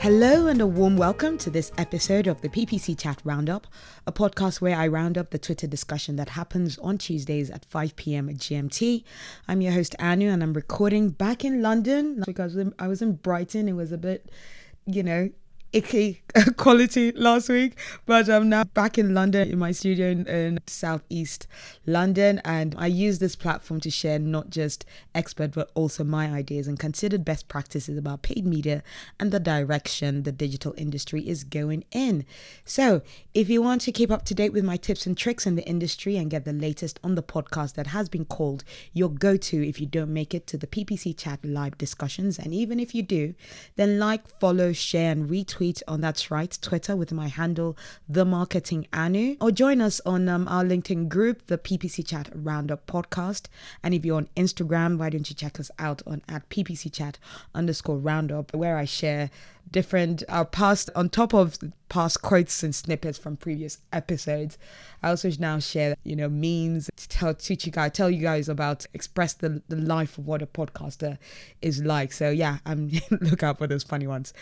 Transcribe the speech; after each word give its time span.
Hello 0.00 0.46
and 0.46 0.62
a 0.62 0.66
warm 0.66 0.96
welcome 0.96 1.36
to 1.36 1.50
this 1.50 1.72
episode 1.76 2.26
of 2.26 2.40
the 2.40 2.48
PPC 2.48 2.98
Chat 2.98 3.20
Roundup, 3.22 3.66
a 4.06 4.12
podcast 4.12 4.62
where 4.62 4.74
I 4.74 4.86
round 4.88 5.18
up 5.18 5.28
the 5.28 5.38
Twitter 5.38 5.66
discussion 5.66 6.16
that 6.16 6.30
happens 6.30 6.78
on 6.78 6.96
Tuesdays 6.96 7.50
at 7.50 7.66
5 7.66 7.96
p.m. 7.96 8.30
GMT. 8.30 9.04
I'm 9.46 9.60
your 9.60 9.74
host 9.74 9.94
Anu 9.98 10.30
and 10.30 10.42
I'm 10.42 10.54
recording 10.54 11.10
back 11.10 11.44
in 11.44 11.60
London 11.60 12.22
because 12.24 12.56
I 12.78 12.88
was 12.88 13.02
in 13.02 13.16
Brighton. 13.16 13.68
It 13.68 13.74
was 13.74 13.92
a 13.92 13.98
bit, 13.98 14.30
you 14.86 15.02
know, 15.02 15.28
icky 15.72 16.22
quality 16.56 17.12
last 17.12 17.48
week, 17.48 17.78
but 18.06 18.28
I'm 18.28 18.48
now 18.48 18.64
back 18.64 18.98
in 18.98 19.14
London 19.14 19.50
in 19.50 19.58
my 19.58 19.72
studio 19.72 20.08
in, 20.08 20.26
in, 20.26 20.58
southeast 20.66 21.46
London, 21.86 22.40
and 22.44 22.74
I 22.78 22.86
use 22.86 23.18
this 23.18 23.36
platform 23.36 23.80
to 23.80 23.90
share 23.90 24.18
not 24.18 24.50
just 24.50 24.84
expert 25.14 25.52
but 25.52 25.70
also 25.74 26.04
my 26.04 26.30
ideas 26.30 26.66
and 26.66 26.78
considered 26.78 27.24
best 27.24 27.48
practices 27.48 27.96
about 27.96 28.22
paid 28.22 28.46
media 28.46 28.82
and 29.18 29.30
the 29.30 29.40
direction 29.40 30.22
the 30.22 30.32
digital 30.32 30.74
industry 30.76 31.26
is 31.28 31.44
going 31.44 31.84
in. 31.92 32.24
So, 32.64 33.02
if 33.34 33.48
you 33.48 33.62
want 33.62 33.82
to 33.82 33.92
keep 33.92 34.10
up 34.10 34.24
to 34.26 34.34
date 34.34 34.52
with 34.52 34.64
my 34.64 34.76
tips 34.76 35.06
and 35.06 35.16
tricks 35.16 35.46
in 35.46 35.54
the 35.54 35.66
industry 35.66 36.16
and 36.16 36.30
get 36.30 36.44
the 36.44 36.52
latest 36.52 36.98
on 37.04 37.14
the 37.14 37.22
podcast 37.22 37.74
that 37.74 37.88
has 37.88 38.08
been 38.08 38.24
called 38.24 38.64
your 38.92 39.08
go-to 39.08 39.66
if 39.66 39.80
you 39.80 39.86
don't 39.86 40.12
make 40.12 40.34
it 40.34 40.46
to 40.48 40.56
the 40.56 40.66
PPC 40.66 41.16
chat 41.16 41.44
live 41.44 41.78
discussions, 41.78 42.38
and 42.38 42.52
even 42.52 42.80
if 42.80 42.94
you 42.94 43.02
do, 43.02 43.34
then 43.76 43.98
like, 43.98 44.26
follow, 44.40 44.72
share, 44.72 45.12
and 45.12 45.28
retweet 45.28 45.59
tweet 45.60 45.82
on 45.86 46.00
That's 46.00 46.30
Right 46.30 46.58
Twitter 46.62 46.96
with 46.96 47.12
my 47.12 47.28
handle, 47.28 47.76
The 48.08 48.24
Marketing 48.24 48.86
Anu, 48.94 49.36
or 49.42 49.50
join 49.50 49.82
us 49.82 50.00
on 50.06 50.26
um, 50.26 50.48
our 50.48 50.64
LinkedIn 50.64 51.10
group, 51.10 51.48
the 51.48 51.58
PPC 51.58 52.06
Chat 52.06 52.30
Roundup 52.34 52.86
Podcast. 52.86 53.48
And 53.82 53.92
if 53.92 54.02
you're 54.02 54.16
on 54.16 54.30
Instagram, 54.38 54.96
why 54.96 55.10
don't 55.10 55.28
you 55.28 55.36
check 55.36 55.60
us 55.60 55.70
out 55.78 56.00
on 56.06 56.22
at 56.30 56.48
PPC 56.48 56.90
Chat 56.90 57.18
underscore 57.54 57.98
Roundup, 57.98 58.54
where 58.54 58.78
I 58.78 58.86
share 58.86 59.28
different 59.70 60.22
uh, 60.28 60.44
past 60.44 60.90
on 60.94 61.08
top 61.08 61.34
of 61.34 61.58
past 61.90 62.22
quotes 62.22 62.62
and 62.62 62.74
snippets 62.74 63.18
from 63.18 63.36
previous 63.36 63.78
episodes. 63.92 64.56
I 65.02 65.10
also 65.10 65.30
now 65.38 65.58
share, 65.58 65.96
you 66.04 66.14
know, 66.14 66.28
memes 66.28 66.88
to 66.94 67.08
tell 67.08 67.34
teach 67.34 67.66
you 67.66 67.72
guys, 67.72 67.92
tell 67.92 68.10
you 68.10 68.22
guys 68.22 68.48
about 68.48 68.86
express 68.94 69.34
the, 69.34 69.62
the 69.68 69.76
life 69.76 70.16
of 70.16 70.26
what 70.26 70.40
a 70.40 70.46
podcaster 70.46 71.18
is 71.60 71.82
like. 71.82 72.12
So 72.12 72.30
yeah, 72.30 72.58
I'm 72.64 72.90
look 73.10 73.42
out 73.42 73.58
for 73.58 73.66
those 73.66 73.82
funny 73.82 74.06
ones. 74.06 74.32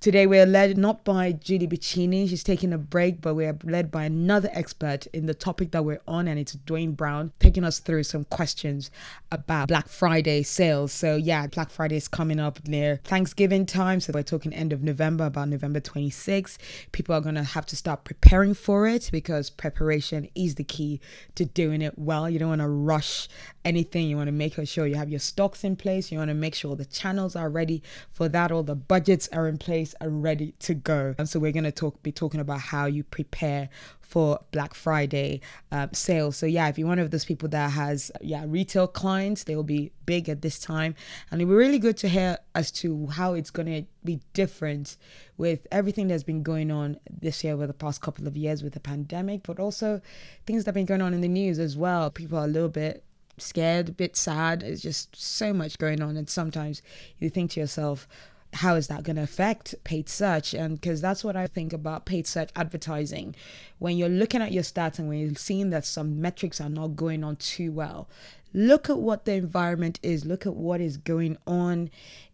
Today 0.00 0.26
we're 0.26 0.46
led 0.46 0.76
not 0.76 1.04
by 1.04 1.32
Julie 1.32 1.68
Bacchini, 1.68 2.28
she's 2.28 2.44
taking 2.44 2.72
a 2.72 2.78
break, 2.78 3.20
but 3.20 3.34
we're 3.34 3.56
led 3.64 3.90
by 3.90 4.04
another 4.04 4.50
expert 4.52 5.06
in 5.08 5.26
the 5.26 5.34
topic 5.34 5.70
that 5.70 5.84
we're 5.84 6.02
on, 6.06 6.28
and 6.28 6.38
it's 6.38 6.52
Duane 6.52 6.92
Brown 6.92 7.32
taking 7.40 7.64
us 7.64 7.78
through 7.78 8.02
some 8.02 8.24
questions 8.24 8.90
about 9.32 9.68
Black 9.68 9.88
Friday 9.88 10.42
sales. 10.42 10.92
So 10.92 11.16
yeah, 11.16 11.46
Black 11.46 11.70
Friday 11.70 11.96
is 11.96 12.08
coming 12.08 12.40
up 12.40 12.66
near 12.68 12.96
Thanksgiving 13.04 13.64
time, 13.64 14.00
so 14.00 14.12
we're 14.12 14.22
talking 14.22 14.52
end 14.52 14.69
of 14.72 14.82
November, 14.82 15.26
about 15.26 15.48
November 15.48 15.80
26th. 15.80 16.58
People 16.92 17.14
are 17.14 17.20
going 17.20 17.34
to 17.34 17.42
have 17.42 17.66
to 17.66 17.76
start 17.76 18.04
preparing 18.04 18.54
for 18.54 18.86
it 18.86 19.08
because 19.12 19.50
preparation 19.50 20.28
is 20.34 20.54
the 20.54 20.64
key 20.64 21.00
to 21.34 21.44
doing 21.44 21.82
it 21.82 21.98
well. 21.98 22.28
You 22.28 22.38
don't 22.38 22.48
want 22.48 22.60
to 22.60 22.68
rush 22.68 23.28
anything. 23.64 24.08
You 24.08 24.16
want 24.16 24.28
to 24.28 24.32
make 24.32 24.58
sure 24.66 24.86
you 24.86 24.96
have 24.96 25.10
your 25.10 25.20
stocks 25.20 25.64
in 25.64 25.76
place. 25.76 26.10
You 26.10 26.18
want 26.18 26.28
to 26.28 26.34
make 26.34 26.54
sure 26.54 26.76
the 26.76 26.84
channels 26.84 27.36
are 27.36 27.50
ready 27.50 27.82
for 28.10 28.28
that. 28.28 28.50
All 28.50 28.62
the 28.62 28.74
budgets 28.74 29.28
are 29.32 29.48
in 29.48 29.58
place 29.58 29.94
and 30.00 30.22
ready 30.22 30.52
to 30.60 30.74
go. 30.74 31.14
And 31.18 31.28
so 31.28 31.38
we're 31.38 31.52
going 31.52 31.64
to 31.64 31.72
talk, 31.72 32.02
be 32.02 32.12
talking 32.12 32.40
about 32.40 32.60
how 32.60 32.86
you 32.86 33.04
prepare 33.04 33.68
for 34.10 34.40
Black 34.50 34.74
Friday 34.74 35.40
um, 35.70 35.90
sales. 35.92 36.36
So 36.36 36.44
yeah, 36.44 36.68
if 36.68 36.76
you're 36.78 36.88
one 36.88 36.98
of 36.98 37.12
those 37.12 37.24
people 37.24 37.48
that 37.50 37.70
has 37.70 38.10
yeah 38.20 38.44
retail 38.46 38.88
clients, 38.88 39.44
they 39.44 39.54
will 39.54 39.62
be 39.62 39.92
big 40.04 40.28
at 40.28 40.42
this 40.42 40.58
time, 40.58 40.96
and 41.30 41.40
it'll 41.40 41.50
be 41.50 41.54
really 41.54 41.78
good 41.78 41.96
to 41.98 42.08
hear 42.08 42.36
as 42.56 42.72
to 42.72 43.06
how 43.06 43.34
it's 43.34 43.50
going 43.50 43.66
to 43.66 43.88
be 44.04 44.20
different 44.32 44.96
with 45.38 45.66
everything 45.70 46.08
that's 46.08 46.24
been 46.24 46.42
going 46.42 46.72
on 46.72 46.98
this 47.08 47.44
year 47.44 47.54
over 47.54 47.68
the 47.68 47.72
past 47.72 48.00
couple 48.00 48.26
of 48.26 48.36
years 48.36 48.64
with 48.64 48.74
the 48.74 48.80
pandemic, 48.80 49.44
but 49.44 49.60
also 49.60 50.00
things 50.44 50.64
that 50.64 50.70
have 50.70 50.74
been 50.74 50.86
going 50.86 51.02
on 51.02 51.14
in 51.14 51.20
the 51.20 51.28
news 51.28 51.60
as 51.60 51.76
well. 51.76 52.10
People 52.10 52.36
are 52.36 52.44
a 52.44 52.48
little 52.48 52.68
bit 52.68 53.04
scared, 53.38 53.88
a 53.88 53.92
bit 53.92 54.16
sad. 54.16 54.64
It's 54.64 54.82
just 54.82 55.14
so 55.14 55.52
much 55.52 55.78
going 55.78 56.02
on, 56.02 56.16
and 56.16 56.28
sometimes 56.28 56.82
you 57.20 57.30
think 57.30 57.52
to 57.52 57.60
yourself 57.60 58.08
how 58.54 58.74
is 58.74 58.88
that 58.88 59.04
going 59.04 59.16
to 59.16 59.22
affect 59.22 59.74
paid 59.84 60.08
search? 60.08 60.54
And 60.54 60.80
because 60.80 61.00
that's 61.00 61.22
what 61.22 61.36
I 61.36 61.46
think 61.46 61.72
about 61.72 62.04
paid 62.04 62.26
search 62.26 62.50
advertising. 62.56 63.34
When 63.78 63.96
you're 63.96 64.08
looking 64.08 64.42
at 64.42 64.52
your 64.52 64.62
stats 64.62 64.98
and 64.98 65.08
when 65.08 65.18
you're 65.18 65.34
seeing 65.34 65.70
that 65.70 65.84
some 65.84 66.20
metrics 66.20 66.60
are 66.60 66.68
not 66.68 66.96
going 66.96 67.22
on 67.22 67.36
too 67.36 67.72
well, 67.72 68.08
look 68.52 68.90
at 68.90 68.98
what 68.98 69.24
the 69.24 69.34
environment 69.34 70.00
is, 70.02 70.24
look 70.24 70.46
at 70.46 70.54
what 70.54 70.80
is 70.80 70.96
going 70.96 71.38
on 71.46 71.90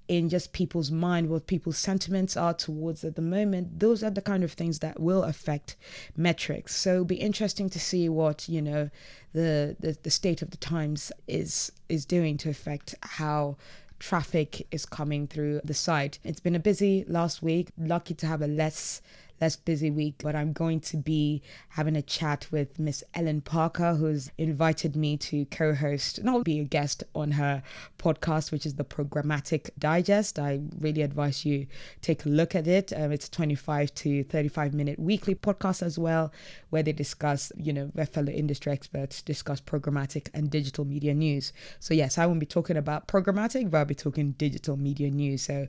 in 0.09 0.28
just 0.28 0.53
people's 0.53 0.91
mind, 0.91 1.28
what 1.28 1.47
people's 1.47 1.78
sentiments 1.78 2.37
are 2.37 2.54
towards 2.54 3.03
at 3.04 3.16
the 3.16 3.22
moment. 3.22 3.81
Those 3.81 4.04
are 4.04 4.10
the 4.10 4.22
kind 4.22 4.44
of 4.44 4.53
things 4.53 4.78
that 4.78 5.00
will 5.00 5.25
affect 5.25 5.77
metrics. 6.16 6.77
So 6.77 6.93
it'll 6.93 7.04
be 7.04 7.16
interesting 7.16 7.69
to 7.71 7.81
see 7.81 8.09
what, 8.09 8.48
you 8.48 8.62
know, 8.62 8.91
the, 9.33 9.77
the, 9.81 9.98
the 10.03 10.10
state 10.10 10.43
of 10.43 10.50
the 10.50 10.56
times 10.56 11.12
is 11.27 11.72
is 11.88 12.04
doing 12.04 12.37
to 12.38 12.50
affect 12.50 12.94
how 13.03 13.56
traffic 13.98 14.66
is 14.70 14.86
coming 14.86 15.26
through 15.26 15.60
the 15.64 15.74
site. 15.74 16.18
It's 16.24 16.40
been 16.40 16.54
a 16.54 16.60
busy 16.60 17.04
last 17.08 17.42
week. 17.42 17.70
Lucky 17.78 18.14
to 18.14 18.26
have 18.26 18.42
a 18.42 18.46
less 18.46 19.00
less 19.41 19.56
busy 19.56 19.91
week, 19.91 20.14
but 20.22 20.34
I'm 20.34 20.52
going 20.52 20.80
to 20.80 20.97
be 20.97 21.42
having 21.70 21.97
a 21.97 22.02
chat 22.02 22.47
with 22.50 22.78
Miss 22.78 23.04
Ellen 23.14 23.41
Parker, 23.41 23.94
who's 23.94 24.30
invited 24.38 24.97
me 24.97 25.16
to 25.19 25.44
co 25.47 25.74
host, 25.74 26.22
not 26.24 26.44
be 26.44 26.60
a 26.60 26.64
guest 26.64 27.04
on 27.14 27.32
her 27.32 27.62
podcast, 27.98 28.52
which 28.52 28.66
is 28.66 28.74
the 28.74 28.84
Programmatic 28.84 29.70
Digest. 29.78 30.38
I 30.38 30.60
really 30.78 31.02
advise 31.02 31.44
you 31.44 31.66
take 32.00 32.24
a 32.24 32.28
look 32.28 32.54
at 32.54 32.66
it. 32.66 32.92
Um, 32.94 33.12
it's 33.12 33.28
25 33.28 33.94
to 33.94 34.24
35 34.24 34.74
minute 34.74 34.98
weekly 34.98 35.34
podcast 35.34 35.82
as 35.82 35.98
well, 35.98 36.32
where 36.70 36.82
they 36.82 36.92
discuss, 36.92 37.53
you 37.56 37.72
know, 37.72 37.91
where 37.94 38.06
fellow 38.06 38.32
industry 38.32 38.72
experts 38.72 39.22
discuss 39.22 39.60
programmatic 39.60 40.28
and 40.34 40.50
digital 40.50 40.84
media 40.84 41.14
news. 41.14 41.53
So, 41.80 41.94
yes, 41.94 42.18
I 42.18 42.26
won't 42.26 42.41
be 42.41 42.47
talking 42.47 42.76
about 42.76 43.08
programmatic, 43.08 43.70
but 43.70 43.78
I'll 43.78 43.84
be 43.84 43.94
talking 43.94 44.32
digital 44.32 44.76
media 44.76 45.10
news. 45.10 45.42
So, 45.42 45.68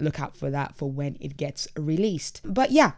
look 0.00 0.20
out 0.20 0.36
for 0.36 0.50
that 0.50 0.76
for 0.76 0.90
when 0.90 1.16
it 1.20 1.36
gets 1.36 1.68
released. 1.76 2.40
But 2.44 2.70
yeah, 2.70 2.92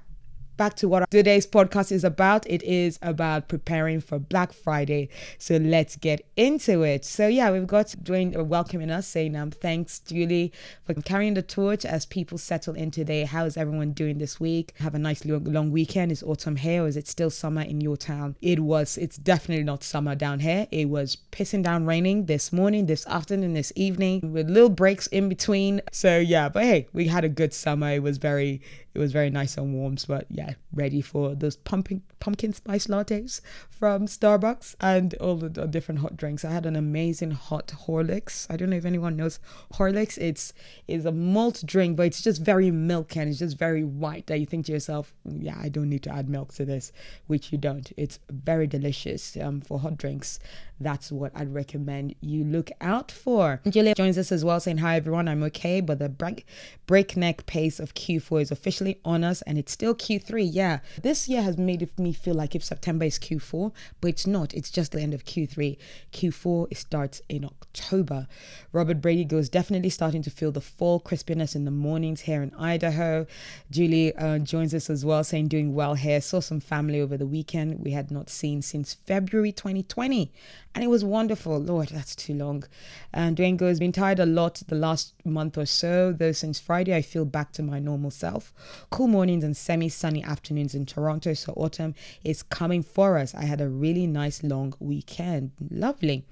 back 0.56 0.74
to 0.76 0.88
what 0.88 1.10
today's 1.10 1.46
podcast 1.46 1.92
is 1.92 2.04
about. 2.04 2.48
It 2.48 2.62
is 2.62 2.98
about 3.02 3.48
preparing 3.48 4.00
for 4.00 4.18
Black 4.18 4.52
Friday. 4.52 5.08
So 5.38 5.56
let's 5.56 5.96
get 5.96 6.26
into 6.36 6.82
it. 6.82 7.04
So 7.04 7.26
yeah, 7.26 7.50
we've 7.50 7.66
got 7.66 7.94
Duane 8.02 8.48
welcoming 8.48 8.90
us, 8.90 9.06
saying 9.06 9.36
um 9.36 9.50
thanks 9.50 9.98
Julie 9.98 10.52
for 10.84 10.94
carrying 10.94 11.34
the 11.34 11.42
torch 11.42 11.84
as 11.84 12.06
people 12.06 12.38
settle 12.38 12.74
into 12.74 13.04
their 13.04 13.26
how 13.26 13.44
is 13.44 13.56
everyone 13.56 13.92
doing 13.92 14.18
this 14.18 14.40
week? 14.40 14.72
Have 14.78 14.94
a 14.94 14.98
nice 14.98 15.24
long, 15.24 15.44
long 15.44 15.70
weekend. 15.70 16.12
Is 16.12 16.22
autumn 16.22 16.56
here 16.56 16.84
or 16.84 16.88
is 16.88 16.96
it 16.96 17.08
still 17.08 17.30
summer 17.30 17.62
in 17.62 17.80
your 17.80 17.96
town? 17.96 18.36
It 18.40 18.60
was. 18.60 18.96
It's 18.96 19.16
definitely 19.16 19.64
not 19.64 19.84
summer 19.84 20.14
down 20.14 20.40
here. 20.40 20.66
It 20.70 20.88
was 20.88 21.18
pissing 21.32 21.62
down 21.62 21.86
raining 21.86 22.26
this 22.26 22.52
morning, 22.52 22.86
this 22.86 23.06
afternoon, 23.06 23.54
this 23.54 23.72
evening 23.76 24.32
with 24.32 24.48
little 24.48 24.70
breaks 24.70 25.06
in 25.08 25.28
between. 25.28 25.82
So 25.92 26.18
yeah, 26.18 26.48
but 26.48 26.64
hey, 26.64 26.88
we 26.92 27.08
had 27.08 27.24
a 27.24 27.28
good 27.28 27.52
summer. 27.52 27.90
It 27.90 28.02
was 28.02 28.18
very 28.18 28.62
it 28.96 28.98
was 28.98 29.12
very 29.12 29.28
nice 29.28 29.58
and 29.58 29.74
warm. 29.74 29.96
But 30.08 30.26
yeah, 30.30 30.45
ready 30.72 31.00
for 31.00 31.34
those 31.34 31.56
pumpkin 31.56 32.02
pumpkin 32.20 32.52
spice 32.52 32.86
lattes 32.86 33.40
from 33.68 34.06
Starbucks 34.06 34.74
and 34.80 35.14
all 35.14 35.36
the, 35.36 35.48
the, 35.48 35.66
different 35.66 36.00
hot 36.00 36.16
drinks. 36.16 36.44
I 36.44 36.50
had 36.50 36.66
an 36.66 36.76
amazing 36.76 37.32
hot 37.32 37.68
Horlicks. 37.86 38.46
I 38.50 38.56
don't 38.56 38.70
know 38.70 38.76
if 38.76 38.84
anyone 38.84 39.16
knows 39.16 39.38
Horlicks. 39.74 40.18
It's 40.18 40.52
is 40.88 41.04
a 41.04 41.12
malt 41.12 41.62
drink, 41.64 41.96
but 41.96 42.06
it's 42.06 42.22
just 42.22 42.42
very 42.42 42.70
milky 42.70 43.20
and 43.20 43.28
it's 43.28 43.38
just 43.38 43.58
very 43.58 43.84
white. 43.84 44.26
That 44.26 44.38
you 44.38 44.46
think 44.46 44.66
to 44.66 44.72
yourself, 44.72 45.14
yeah, 45.24 45.58
I 45.60 45.68
don't 45.68 45.90
need 45.90 46.02
to 46.04 46.12
add 46.12 46.28
milk 46.28 46.54
to 46.54 46.64
this, 46.64 46.92
which 47.26 47.52
you 47.52 47.58
don't. 47.58 47.92
It's 47.96 48.18
very 48.30 48.66
delicious 48.66 49.36
um, 49.36 49.60
for 49.60 49.78
hot 49.78 49.96
drinks 49.98 50.38
that's 50.80 51.10
what 51.10 51.32
I'd 51.34 51.52
recommend 51.52 52.14
you 52.20 52.44
look 52.44 52.70
out 52.80 53.10
for. 53.10 53.60
Julia 53.68 53.94
joins 53.94 54.18
us 54.18 54.30
as 54.30 54.44
well, 54.44 54.60
saying, 54.60 54.78
Hi 54.78 54.96
everyone, 54.96 55.28
I'm 55.28 55.42
okay, 55.44 55.80
but 55.80 55.98
the 55.98 56.08
break- 56.08 56.46
breakneck 56.86 57.46
pace 57.46 57.80
of 57.80 57.94
Q4 57.94 58.42
is 58.42 58.50
officially 58.50 59.00
on 59.04 59.24
us 59.24 59.42
and 59.42 59.58
it's 59.58 59.72
still 59.72 59.94
Q3. 59.94 60.35
Yeah, 60.44 60.80
this 61.02 61.28
year 61.28 61.42
has 61.42 61.56
made 61.56 61.88
me 61.98 62.12
feel 62.12 62.34
like 62.34 62.54
if 62.54 62.64
September 62.64 63.04
is 63.04 63.18
Q4, 63.18 63.72
but 64.00 64.08
it's 64.08 64.26
not, 64.26 64.54
it's 64.54 64.70
just 64.70 64.92
the 64.92 65.00
end 65.00 65.14
of 65.14 65.24
Q3. 65.24 65.76
Q4 66.12 66.76
starts 66.76 67.22
in 67.28 67.44
October. 67.44 68.26
Robert 68.72 69.00
Brady 69.00 69.24
goes, 69.24 69.48
Definitely 69.48 69.90
starting 69.90 70.22
to 70.22 70.30
feel 70.30 70.52
the 70.52 70.60
fall 70.60 71.00
crispiness 71.00 71.54
in 71.54 71.64
the 71.64 71.70
mornings 71.70 72.22
here 72.22 72.42
in 72.42 72.54
Idaho. 72.54 73.26
Julie 73.70 74.14
uh, 74.16 74.38
joins 74.38 74.74
us 74.74 74.90
as 74.90 75.04
well, 75.04 75.24
saying, 75.24 75.48
Doing 75.48 75.74
well 75.74 75.94
here. 75.94 76.20
Saw 76.20 76.40
some 76.40 76.60
family 76.60 77.00
over 77.00 77.16
the 77.16 77.26
weekend 77.26 77.80
we 77.80 77.92
had 77.92 78.10
not 78.10 78.30
seen 78.30 78.62
since 78.62 78.94
February 78.94 79.52
2020 79.52 80.32
and 80.76 80.84
it 80.84 80.88
was 80.88 81.02
wonderful. 81.02 81.58
Lord, 81.58 81.88
that's 81.88 82.14
too 82.14 82.34
long. 82.34 82.62
And 83.10 83.34
Duane 83.34 83.56
goes, 83.56 83.78
been 83.78 83.92
tired 83.92 84.18
a 84.18 84.26
lot 84.26 84.62
the 84.68 84.74
last 84.74 85.14
month 85.24 85.56
or 85.56 85.64
so, 85.64 86.12
though 86.12 86.32
since 86.32 86.60
Friday 86.60 86.94
I 86.94 87.00
feel 87.00 87.24
back 87.24 87.52
to 87.52 87.62
my 87.62 87.78
normal 87.78 88.10
self. 88.10 88.52
Cool 88.90 89.06
mornings 89.06 89.42
and 89.42 89.56
semi-sunny 89.56 90.22
afternoons 90.26 90.74
in 90.74 90.86
Toronto, 90.86 91.34
so 91.34 91.52
autumn 91.56 91.94
is 92.24 92.42
coming 92.42 92.82
for 92.82 93.16
us. 93.16 93.34
I 93.34 93.44
had 93.44 93.60
a 93.60 93.68
really 93.68 94.06
nice 94.06 94.42
long 94.42 94.74
weekend. 94.80 95.52
Lovely. 95.70 96.24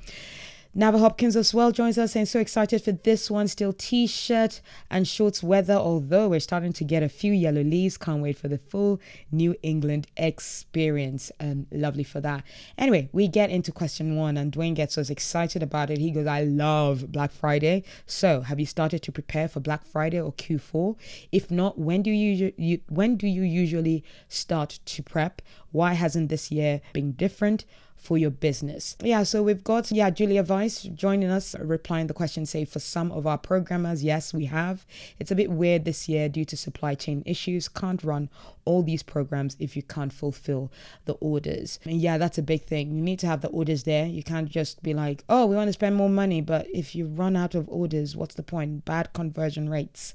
Nava 0.76 0.98
Hopkins 0.98 1.36
as 1.36 1.54
well 1.54 1.70
joins 1.70 1.98
us 1.98 2.12
saying, 2.12 2.26
so 2.26 2.40
excited 2.40 2.82
for 2.82 2.90
this 2.90 3.30
one. 3.30 3.46
Still 3.46 3.72
t 3.72 4.08
shirt 4.08 4.60
and 4.90 5.06
shorts 5.06 5.40
weather, 5.40 5.74
although 5.74 6.28
we're 6.28 6.40
starting 6.40 6.72
to 6.72 6.82
get 6.82 7.00
a 7.00 7.08
few 7.08 7.32
yellow 7.32 7.62
leaves. 7.62 7.96
Can't 7.96 8.20
wait 8.20 8.36
for 8.36 8.48
the 8.48 8.58
full 8.58 9.00
New 9.30 9.54
England 9.62 10.08
experience. 10.16 11.30
And 11.38 11.68
lovely 11.70 12.02
for 12.02 12.20
that. 12.22 12.42
Anyway, 12.76 13.08
we 13.12 13.28
get 13.28 13.50
into 13.50 13.70
question 13.70 14.16
one, 14.16 14.36
and 14.36 14.50
Duane 14.50 14.74
gets 14.74 14.98
us 14.98 15.10
excited 15.10 15.62
about 15.62 15.90
it. 15.90 15.98
He 15.98 16.10
goes, 16.10 16.26
I 16.26 16.42
love 16.42 17.12
Black 17.12 17.30
Friday. 17.30 17.84
So, 18.06 18.40
have 18.40 18.58
you 18.58 18.66
started 18.66 19.00
to 19.02 19.12
prepare 19.12 19.46
for 19.46 19.60
Black 19.60 19.86
Friday 19.86 20.20
or 20.20 20.32
Q4? 20.32 20.96
If 21.30 21.52
not, 21.52 21.78
when 21.78 22.02
do 22.02 22.10
you, 22.10 22.52
you 22.56 22.80
when 22.88 23.16
do 23.16 23.28
you 23.28 23.42
usually 23.42 24.02
start 24.28 24.80
to 24.86 25.02
prep? 25.04 25.40
Why 25.74 25.94
hasn't 25.94 26.28
this 26.28 26.52
year 26.52 26.80
been 26.92 27.12
different? 27.12 27.64
for 27.96 28.18
your 28.18 28.30
business. 28.30 28.96
Yeah, 29.02 29.22
so 29.22 29.42
we've 29.42 29.64
got, 29.64 29.90
yeah, 29.90 30.10
Julia 30.10 30.42
Vice 30.42 30.82
joining 30.82 31.30
us, 31.30 31.56
replying 31.58 32.06
the 32.06 32.12
question, 32.12 32.44
say, 32.44 32.66
for 32.66 32.78
some 32.78 33.10
of 33.10 33.26
our 33.26 33.38
programmers, 33.38 34.04
yes, 34.04 34.34
we 34.34 34.44
have. 34.44 34.84
It's 35.18 35.30
a 35.30 35.34
bit 35.34 35.50
weird 35.50 35.86
this 35.86 36.06
year 36.06 36.28
due 36.28 36.44
to 36.44 36.56
supply 36.56 36.94
chain 36.96 37.22
issues. 37.24 37.66
Can't 37.66 38.04
run 38.04 38.28
all 38.66 38.82
these 38.82 39.02
programs 39.02 39.56
if 39.58 39.74
you 39.74 39.82
can't 39.82 40.12
fulfill 40.12 40.70
the 41.06 41.14
orders. 41.14 41.78
And 41.84 41.96
yeah, 41.96 42.18
that's 42.18 42.36
a 42.36 42.42
big 42.42 42.64
thing. 42.64 42.94
You 42.94 43.00
need 43.00 43.20
to 43.20 43.26
have 43.26 43.40
the 43.40 43.48
orders 43.48 43.84
there. 43.84 44.06
You 44.06 44.22
can't 44.22 44.50
just 44.50 44.82
be 44.82 44.92
like, 44.92 45.24
oh, 45.30 45.46
we 45.46 45.56
want 45.56 45.68
to 45.68 45.72
spend 45.72 45.96
more 45.96 46.10
money, 46.10 46.42
but 46.42 46.66
if 46.74 46.94
you 46.94 47.06
run 47.06 47.36
out 47.36 47.54
of 47.54 47.68
orders, 47.70 48.14
what's 48.14 48.34
the 48.34 48.42
point? 48.42 48.84
Bad 48.84 49.14
conversion 49.14 49.70
rates. 49.70 50.14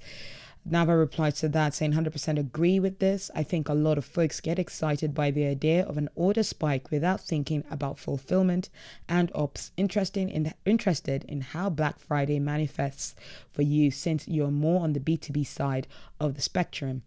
Nava 0.70 0.98
replied 0.98 1.34
to 1.38 1.50
that 1.50 1.74
saying 1.74 1.94
100% 1.94 2.38
agree 2.38 2.80
with 2.80 3.00
this. 3.00 3.32
I 3.34 3.42
think 3.42 3.68
a 3.68 3.74
lot 3.74 3.98
of 3.98 4.06
folks 4.06 4.40
get 4.40 4.60
excited 4.60 5.16
by 5.16 5.32
the 5.32 5.46
idea 5.46 5.84
of 5.84 5.98
an 5.98 6.10
order 6.14 6.44
spike 6.44 6.92
without 6.92 7.22
thinking 7.22 7.64
about 7.72 7.98
fulfillment 7.98 8.70
and 9.08 9.32
ops 9.34 9.72
interesting 9.78 10.30
in 10.30 10.54
interested 10.66 11.24
in 11.24 11.42
how 11.42 11.72
Black 11.72 11.98
Friday 11.98 12.40
manifests 12.40 13.16
for 13.52 13.64
you 13.64 13.90
since 13.90 14.28
you're 14.28 14.52
more 14.52 14.82
on 14.82 14.94
the 14.94 15.00
B2B 15.00 15.48
side 15.48 15.88
of 16.20 16.36
the 16.36 16.42
spectrum. 16.42 17.02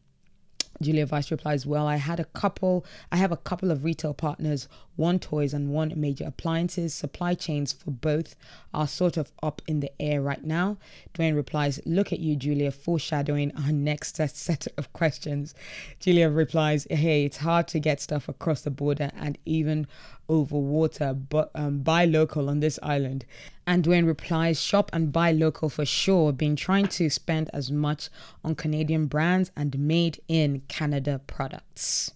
Julia 0.80 1.06
Vice 1.06 1.30
replies, 1.30 1.66
Well, 1.66 1.86
I 1.86 1.96
had 1.96 2.20
a 2.20 2.24
couple, 2.24 2.84
I 3.10 3.16
have 3.16 3.32
a 3.32 3.36
couple 3.36 3.70
of 3.70 3.84
retail 3.84 4.14
partners, 4.14 4.68
one 4.96 5.18
toys 5.18 5.54
and 5.54 5.70
one 5.70 5.92
major 5.96 6.24
appliances. 6.24 6.94
Supply 6.94 7.34
chains 7.34 7.72
for 7.72 7.90
both 7.90 8.36
are 8.74 8.88
sort 8.88 9.16
of 9.16 9.32
up 9.42 9.62
in 9.66 9.80
the 9.80 9.90
air 10.00 10.20
right 10.20 10.42
now. 10.44 10.78
Duane 11.14 11.34
replies, 11.34 11.80
Look 11.84 12.12
at 12.12 12.20
you, 12.20 12.36
Julia, 12.36 12.70
foreshadowing 12.70 13.52
our 13.56 13.72
next 13.72 14.16
set 14.16 14.66
of 14.76 14.92
questions. 14.92 15.54
Julia 16.00 16.28
replies, 16.28 16.86
Hey, 16.90 17.24
it's 17.24 17.38
hard 17.38 17.68
to 17.68 17.78
get 17.78 18.00
stuff 18.00 18.28
across 18.28 18.62
the 18.62 18.70
border 18.70 19.10
and 19.16 19.38
even 19.44 19.86
over 20.28 20.56
water, 20.56 21.12
but 21.12 21.50
um, 21.54 21.80
buy 21.80 22.04
local 22.04 22.48
on 22.48 22.60
this 22.60 22.78
island. 22.82 23.24
And 23.66 23.84
Duane 23.84 24.06
replies, 24.06 24.60
shop 24.60 24.90
and 24.92 25.12
buy 25.12 25.32
local 25.32 25.68
for 25.68 25.84
sure. 25.84 26.32
Been 26.32 26.56
trying 26.56 26.88
to 26.88 27.08
spend 27.08 27.48
as 27.52 27.70
much 27.70 28.08
on 28.42 28.54
Canadian 28.54 29.06
brands 29.06 29.50
and 29.56 29.78
made 29.78 30.20
in 30.28 30.62
Canada 30.68 31.20
products. 31.26 32.12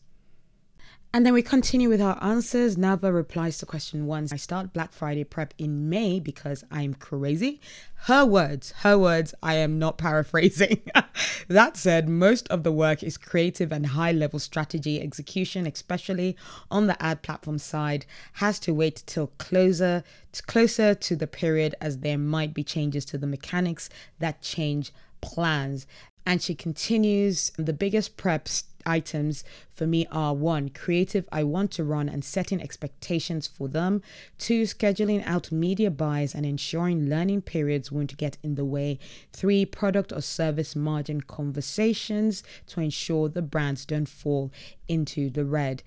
And 1.16 1.24
then 1.24 1.32
we 1.32 1.40
continue 1.40 1.88
with 1.88 2.02
our 2.02 2.22
answers. 2.22 2.76
Nava 2.76 3.10
replies 3.10 3.56
to 3.56 3.64
question 3.64 4.04
one. 4.04 4.28
I 4.30 4.36
start 4.36 4.74
Black 4.74 4.92
Friday 4.92 5.24
prep 5.24 5.54
in 5.56 5.88
May 5.88 6.20
because 6.20 6.62
I'm 6.70 6.92
crazy. 6.92 7.58
Her 8.04 8.26
words, 8.26 8.72
her 8.82 8.98
words, 8.98 9.32
I 9.42 9.54
am 9.54 9.78
not 9.78 9.96
paraphrasing. 10.06 10.82
that 11.48 11.78
said, 11.78 12.06
most 12.06 12.46
of 12.48 12.64
the 12.64 12.70
work 12.70 13.02
is 13.02 13.16
creative 13.16 13.72
and 13.72 13.86
high 13.86 14.12
level 14.12 14.38
strategy 14.38 15.00
execution, 15.00 15.66
especially 15.66 16.36
on 16.70 16.86
the 16.86 17.02
ad 17.02 17.22
platform 17.22 17.56
side, 17.56 18.04
has 18.34 18.58
to 18.58 18.74
wait 18.74 19.02
till 19.06 19.28
closer 19.38 20.04
closer 20.46 20.94
to 20.94 21.16
the 21.16 21.26
period 21.26 21.74
as 21.80 22.00
there 22.00 22.18
might 22.18 22.52
be 22.52 22.62
changes 22.62 23.06
to 23.06 23.16
the 23.16 23.26
mechanics 23.26 23.88
that 24.18 24.42
change 24.42 24.92
plans. 25.22 25.86
And 26.26 26.42
she 26.42 26.54
continues, 26.54 27.52
the 27.56 27.72
biggest 27.72 28.18
preps 28.18 28.64
items 28.86 29.44
for 29.70 29.86
me 29.86 30.06
are 30.10 30.34
one, 30.34 30.70
creative. 30.70 31.28
I 31.30 31.42
want 31.44 31.70
to 31.72 31.84
run 31.84 32.08
and 32.08 32.24
setting 32.24 32.62
expectations 32.62 33.46
for 33.46 33.68
them, 33.68 34.02
two, 34.38 34.62
scheduling 34.62 35.26
out 35.26 35.52
media 35.52 35.90
buys 35.90 36.34
and 36.34 36.46
ensuring 36.46 37.08
learning 37.08 37.42
periods 37.42 37.92
won't 37.92 38.16
get 38.16 38.38
in 38.42 38.54
the 38.54 38.64
way, 38.64 38.98
three, 39.32 39.66
product 39.66 40.12
or 40.12 40.22
service 40.22 40.74
margin 40.74 41.20
conversations 41.20 42.42
to 42.68 42.80
ensure 42.80 43.28
the 43.28 43.42
brands 43.42 43.84
don't 43.84 44.08
fall 44.08 44.50
into 44.88 45.28
the 45.28 45.44
red. 45.44 45.82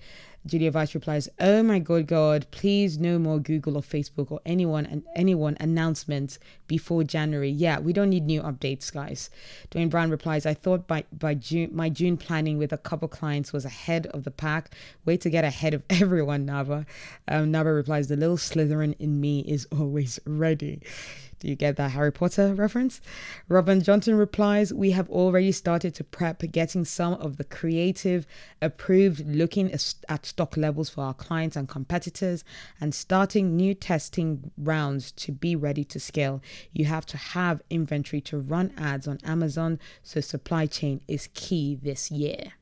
Julia 0.46 0.70
Vice 0.70 0.94
replies, 0.94 1.28
"Oh 1.38 1.62
my 1.62 1.78
good 1.78 2.06
God, 2.06 2.46
please 2.50 2.98
no 2.98 3.18
more 3.18 3.38
Google 3.38 3.76
or 3.76 3.82
Facebook 3.82 4.30
or 4.30 4.40
anyone 4.46 4.86
and 4.86 5.02
anyone 5.14 5.56
announcements 5.60 6.38
before 6.66 7.04
January. 7.04 7.50
Yeah, 7.50 7.78
we 7.78 7.92
don't 7.92 8.08
need 8.08 8.24
new 8.24 8.40
updates, 8.42 8.92
guys." 8.92 9.28
Duane 9.70 9.90
Brown 9.90 10.10
replies, 10.10 10.46
"I 10.46 10.54
thought 10.54 10.88
by 10.88 11.04
by 11.12 11.34
June 11.34 11.70
my 11.72 11.90
June 11.90 12.16
planning 12.16 12.56
with 12.56 12.72
a 12.72 12.78
couple 12.78 13.06
clients 13.08 13.52
was 13.52 13.66
ahead 13.66 14.06
of 14.08 14.24
the 14.24 14.30
pack. 14.30 14.74
Way 15.04 15.18
to 15.18 15.28
get 15.28 15.44
ahead 15.44 15.74
of 15.74 15.82
everyone, 15.90 16.46
Nava." 16.46 16.86
Um, 17.28 17.52
Nava 17.52 17.74
replies, 17.74 18.08
"The 18.08 18.16
little 18.16 18.38
Slytherin 18.38 18.94
in 18.98 19.20
me 19.20 19.40
is 19.40 19.66
always 19.70 20.18
ready." 20.24 20.80
Do 21.40 21.48
you 21.48 21.56
get 21.56 21.76
that 21.76 21.92
Harry 21.92 22.12
Potter 22.12 22.54
reference? 22.54 23.00
Robin 23.48 23.82
Johnson 23.82 24.14
replies, 24.14 24.74
We 24.74 24.90
have 24.90 25.08
already 25.08 25.52
started 25.52 25.94
to 25.94 26.04
prep 26.04 26.42
getting 26.52 26.84
some 26.84 27.14
of 27.14 27.38
the 27.38 27.44
creative 27.44 28.26
approved, 28.60 29.26
looking 29.26 29.72
at 29.72 30.26
stock 30.26 30.56
levels 30.58 30.90
for 30.90 31.02
our 31.02 31.14
clients 31.14 31.56
and 31.56 31.66
competitors, 31.66 32.44
and 32.78 32.94
starting 32.94 33.56
new 33.56 33.74
testing 33.74 34.50
rounds 34.58 35.12
to 35.12 35.32
be 35.32 35.56
ready 35.56 35.82
to 35.84 35.98
scale. 35.98 36.42
You 36.72 36.84
have 36.84 37.06
to 37.06 37.16
have 37.16 37.62
inventory 37.70 38.20
to 38.22 38.38
run 38.38 38.72
ads 38.76 39.08
on 39.08 39.18
Amazon, 39.24 39.78
so 40.02 40.20
supply 40.20 40.66
chain 40.66 41.00
is 41.08 41.30
key 41.32 41.74
this 41.74 42.10
year. 42.10 42.52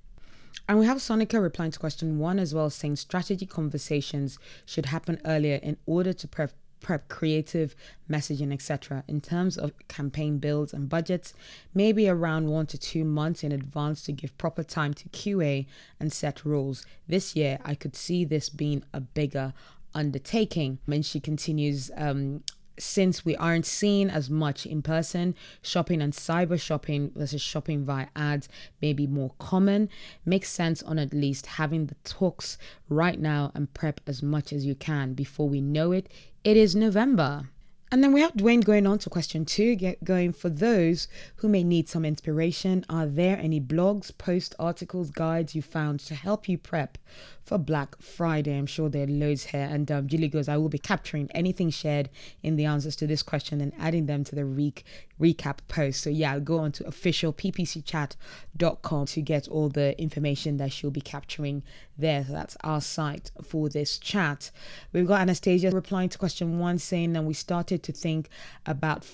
And 0.69 0.79
we 0.79 0.87
have 0.87 0.99
Sonica 0.99 1.43
replying 1.43 1.73
to 1.73 1.79
question 1.81 2.21
one 2.21 2.39
as 2.39 2.55
well, 2.55 2.71
saying 2.71 2.97
strategy 2.97 3.47
conversations 3.47 4.39
should 4.67 4.87
happen 4.87 5.21
earlier 5.25 5.57
in 5.57 5.79
order 5.87 6.13
to 6.13 6.29
prep 6.29 6.53
prep 6.81 7.09
creative 7.09 7.75
messaging 8.11 8.53
etc 8.53 9.03
in 9.09 9.21
terms 9.21 9.57
of 9.57 9.73
campaign 9.89 10.39
builds 10.39 10.73
and 10.73 10.89
budgets 10.89 11.35
maybe 11.75 12.09
around 12.09 12.49
one 12.49 12.67
to 12.67 12.79
two 12.79 13.05
months 13.05 13.43
in 13.43 13.53
advance 13.53 14.03
to 14.03 14.13
give 14.13 14.37
proper 14.39 14.63
time 14.63 14.95
to 14.95 15.09
qa 15.09 15.67
and 16.01 16.13
set 16.13 16.45
rules. 16.45 16.85
This 17.07 17.37
year 17.37 17.59
i 17.65 17.75
could 17.75 17.97
see 17.97 18.25
this 18.25 18.49
being 18.49 18.83
a 18.93 19.01
bigger 19.01 19.53
undertaking. 19.95 20.79
And 20.87 21.05
she 21.05 21.21
continues 21.21 21.91
um, 21.97 22.43
since 22.78 23.25
we 23.25 23.37
aren't 23.37 23.66
seen 23.66 24.11
as 24.11 24.30
much 24.30 24.66
in 24.66 24.82
person, 24.82 25.35
shopping 25.62 26.00
and 26.00 26.12
cyber 26.12 26.61
shopping 26.61 27.12
versus 27.14 27.42
shopping 27.42 27.85
via 27.85 28.08
ads 28.16 28.49
may 28.80 28.92
be 28.92 29.06
more 29.06 29.32
common. 29.38 29.88
Makes 30.25 30.50
sense 30.50 30.82
on 30.82 30.99
at 30.99 31.12
least 31.12 31.47
having 31.47 31.87
the 31.87 31.97
talks 32.04 32.58
right 32.88 33.20
now 33.20 33.52
and 33.54 33.73
prep 33.75 34.00
as 34.06 34.23
much 34.23 34.52
as 34.52 34.64
you 34.64 34.75
can. 34.75 35.14
Before 35.14 35.49
we 35.49 35.61
know 35.61 35.92
it, 35.92 36.08
it 36.44 36.56
is 36.56 36.75
November. 36.75 37.50
And 37.90 38.04
then 38.04 38.12
we 38.12 38.21
have 38.21 38.37
Duane 38.37 38.61
going 38.61 38.87
on 38.87 38.99
to 38.99 39.11
question 39.11 39.45
two, 39.45 39.75
get 39.75 40.04
going 40.04 40.33
for 40.33 40.49
those 40.49 41.09
who 41.37 41.49
may 41.49 41.64
need 41.64 41.88
some 41.88 42.04
inspiration. 42.04 42.85
Are 42.88 43.07
there 43.07 43.38
any 43.38 43.61
blogs, 43.61 44.16
posts, 44.16 44.54
articles, 44.59 45.11
guides 45.11 45.54
you 45.54 45.62
found 45.62 46.00
to 46.00 46.14
help 46.14 46.49
you 46.49 46.59
prep 46.59 46.99
for 47.42 47.57
Black 47.59 48.00
Friday? 48.00 48.59
I'm 48.59 48.66
sure 48.66 48.88
there 48.88 49.04
are 49.04 49.11
loads 49.11 49.45
here. 49.45 49.68
And 49.71 49.90
um, 49.90 50.07
Julie 50.07 50.28
goes, 50.28 50.49
I 50.49 50.57
will 50.57 50.68
be 50.68 50.78
capturing 50.78 51.30
anything 51.33 51.71
shared 51.71 52.11
in 52.42 52.57
the 52.57 52.64
answers 52.64 52.97
to 52.97 53.07
this 53.07 53.23
question 53.23 53.61
and 53.61 53.73
adding 53.78 54.07
them 54.07 54.25
to 54.25 54.35
the 54.35 54.45
re- 54.45 54.75
recap 55.21 55.59
post. 55.68 56.02
So 56.02 56.11
yeah, 56.11 56.38
go 56.38 56.59
on 56.59 56.73
to 56.73 56.87
official 56.87 57.18
officialppcchat.com 57.33 59.07
to 59.07 59.23
get 59.23 59.49
all 59.49 59.68
the 59.68 60.00
information 60.00 60.57
that 60.59 60.73
she'll 60.73 60.90
be 60.90 61.00
capturing 61.00 61.62
there. 61.97 62.25
So 62.25 62.33
that's 62.33 62.57
our 62.62 62.80
site 62.80 63.30
for 63.42 63.68
this 63.68 63.99
chat. 63.99 64.50
We've 64.92 65.07
got 65.07 65.21
Anastasia 65.21 65.71
replying 65.71 66.09
to 66.11 66.18
question 66.18 66.59
one 66.59 66.78
saying 66.78 67.12
that 67.14 67.25
we 67.25 67.35
started 67.35 67.77
to 67.78 67.92
think 67.92 68.28
about 68.66 69.06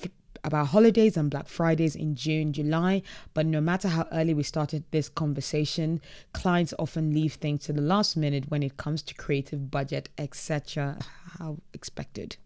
about 0.45 0.67
holidays 0.69 1.17
and 1.17 1.31
Black 1.31 1.49
Fridays 1.49 1.97
in 1.97 2.15
June, 2.15 2.53
July, 2.53 3.03
but 3.33 3.47
no 3.47 3.61
matter 3.61 3.89
how 3.89 4.07
early 4.13 4.35
we 4.35 4.43
started 4.43 4.85
this 4.91 5.09
conversation, 5.09 6.01
clients 6.35 6.75
often 6.79 7.15
leave 7.15 7.35
things 7.35 7.65
to 7.65 7.73
the 7.73 7.81
last 7.81 8.17
minute 8.17 8.51
when 8.51 8.63
it 8.63 8.77
comes 8.77 9.03
to 9.03 9.15
creative 9.15 9.71
budget, 9.71 10.11
etc. 10.19 10.99
How 11.39 11.57
expected. 11.73 12.37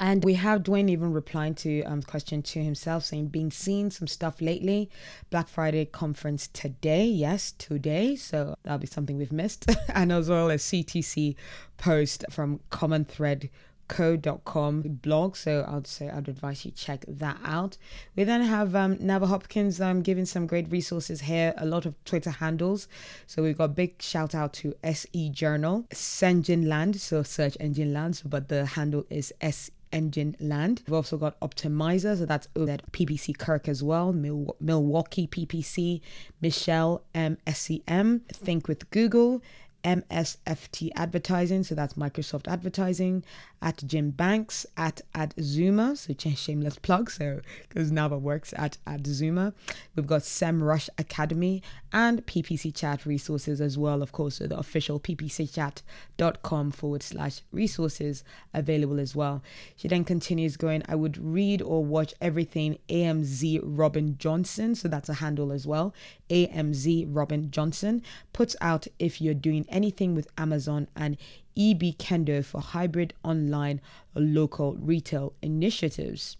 And 0.00 0.24
we 0.24 0.34
have 0.34 0.62
Duane 0.62 0.88
even 0.88 1.12
replying 1.12 1.54
to 1.56 1.82
um, 1.82 2.02
question 2.02 2.40
two 2.40 2.62
himself, 2.62 3.04
saying, 3.04 3.28
"Being 3.28 3.50
seeing 3.50 3.90
some 3.90 4.06
stuff 4.06 4.40
lately. 4.40 4.88
Black 5.28 5.48
Friday 5.48 5.84
conference 5.86 6.46
today. 6.46 7.04
Yes, 7.04 7.52
today. 7.58 8.14
So 8.14 8.54
that'll 8.62 8.78
be 8.78 8.86
something 8.86 9.18
we've 9.18 9.32
missed. 9.32 9.68
and 9.88 10.12
as 10.12 10.28
well 10.28 10.50
as 10.52 10.62
CTC 10.62 11.34
post 11.78 12.24
from 12.30 12.60
Common 12.70 13.04
Thread 13.04 13.50
co.com 13.88 14.82
blog 15.02 15.36
so 15.36 15.64
i'd 15.68 15.86
say 15.86 16.08
i'd 16.10 16.28
advise 16.28 16.64
you 16.64 16.70
check 16.70 17.04
that 17.08 17.38
out. 17.44 17.76
We 18.14 18.24
then 18.24 18.42
have 18.42 18.74
um, 18.74 18.96
nava 18.96 19.26
hopkins. 19.26 19.80
Um, 19.80 20.02
giving 20.02 20.26
some 20.26 20.46
great 20.46 20.70
resources 20.70 21.22
here 21.22 21.54
a 21.56 21.66
lot 21.66 21.86
of 21.86 21.94
twitter 22.04 22.30
handles. 22.30 22.88
So 23.26 23.42
we've 23.42 23.58
got 23.58 23.74
big 23.74 24.00
shout 24.00 24.34
out 24.34 24.52
to 24.54 24.74
se 24.82 25.30
journal 25.30 25.86
Senjin 25.92 26.66
land 26.66 27.00
so 27.00 27.22
search 27.22 27.56
engine 27.60 27.92
land 27.92 28.22
but 28.24 28.48
the 28.48 28.66
handle 28.66 29.04
is 29.10 29.32
se 29.40 29.72
engine 29.92 30.36
land. 30.40 30.82
We've 30.86 30.94
also 30.94 31.16
got 31.16 31.38
Optmyzr, 31.40 32.18
so 32.18 32.26
that's 32.26 32.48
that 32.54 32.92
PPC 32.92 33.36
Kirk 33.38 33.68
as 33.68 33.82
well, 33.82 34.12
Mil- 34.12 34.56
Milwaukee 34.60 35.26
PPC, 35.26 36.00
Michelle 36.40 37.02
MSCM, 37.14 38.26
Think 38.28 38.68
with 38.68 38.90
Google, 38.90 39.42
MSFT 39.84 40.90
Advertising, 40.96 41.64
so 41.64 41.74
that's 41.74 41.94
Microsoft 41.94 42.48
Advertising, 42.48 43.24
at 43.60 43.82
Jim 43.86 44.10
Banks, 44.10 44.66
at 44.76 45.00
Adzooma, 45.14 45.96
so 45.96 46.14
shameless 46.34 46.78
plug, 46.78 47.10
so 47.10 47.40
because 47.68 47.90
Nava 47.90 48.20
works 48.20 48.54
at 48.56 48.78
Adzooma. 48.86 49.52
We've 49.96 50.06
got 50.06 50.22
SEMrush 50.22 50.88
Academy 50.96 51.62
and 51.92 52.24
PPC 52.26 52.74
Chat 52.74 53.04
resources 53.04 53.60
as 53.60 53.76
well, 53.76 54.02
of 54.02 54.12
course, 54.12 54.36
so 54.36 54.46
the 54.46 54.58
official 54.58 55.00
ppcchat.com 55.00 56.70
forward 56.70 57.02
slash 57.02 57.40
resources 57.50 58.22
available 58.54 59.00
as 59.00 59.16
well. 59.16 59.42
She 59.76 59.88
then 59.88 60.04
continues 60.04 60.56
going, 60.56 60.82
I 60.88 60.94
would 60.94 61.18
read 61.18 61.60
or 61.62 61.84
watch 61.84 62.14
everything 62.20 62.78
AMZ 62.88 63.60
Robin 63.64 64.16
Johnson, 64.18 64.74
so 64.74 64.88
that's 64.88 65.08
a 65.08 65.14
handle 65.14 65.50
as 65.50 65.66
well. 65.66 65.94
AMZ 66.30 67.06
Robin 67.08 67.50
Johnson 67.50 68.02
puts 68.32 68.54
out 68.60 68.86
if 68.98 69.20
you're 69.20 69.34
doing 69.34 69.64
anything 69.68 70.14
with 70.14 70.28
Amazon 70.36 70.88
and 70.96 71.16
EB 71.56 71.96
Kendo 71.98 72.44
for 72.44 72.60
hybrid 72.60 73.14
online 73.22 73.80
local 74.14 74.74
retail 74.74 75.32
initiatives. 75.42 76.36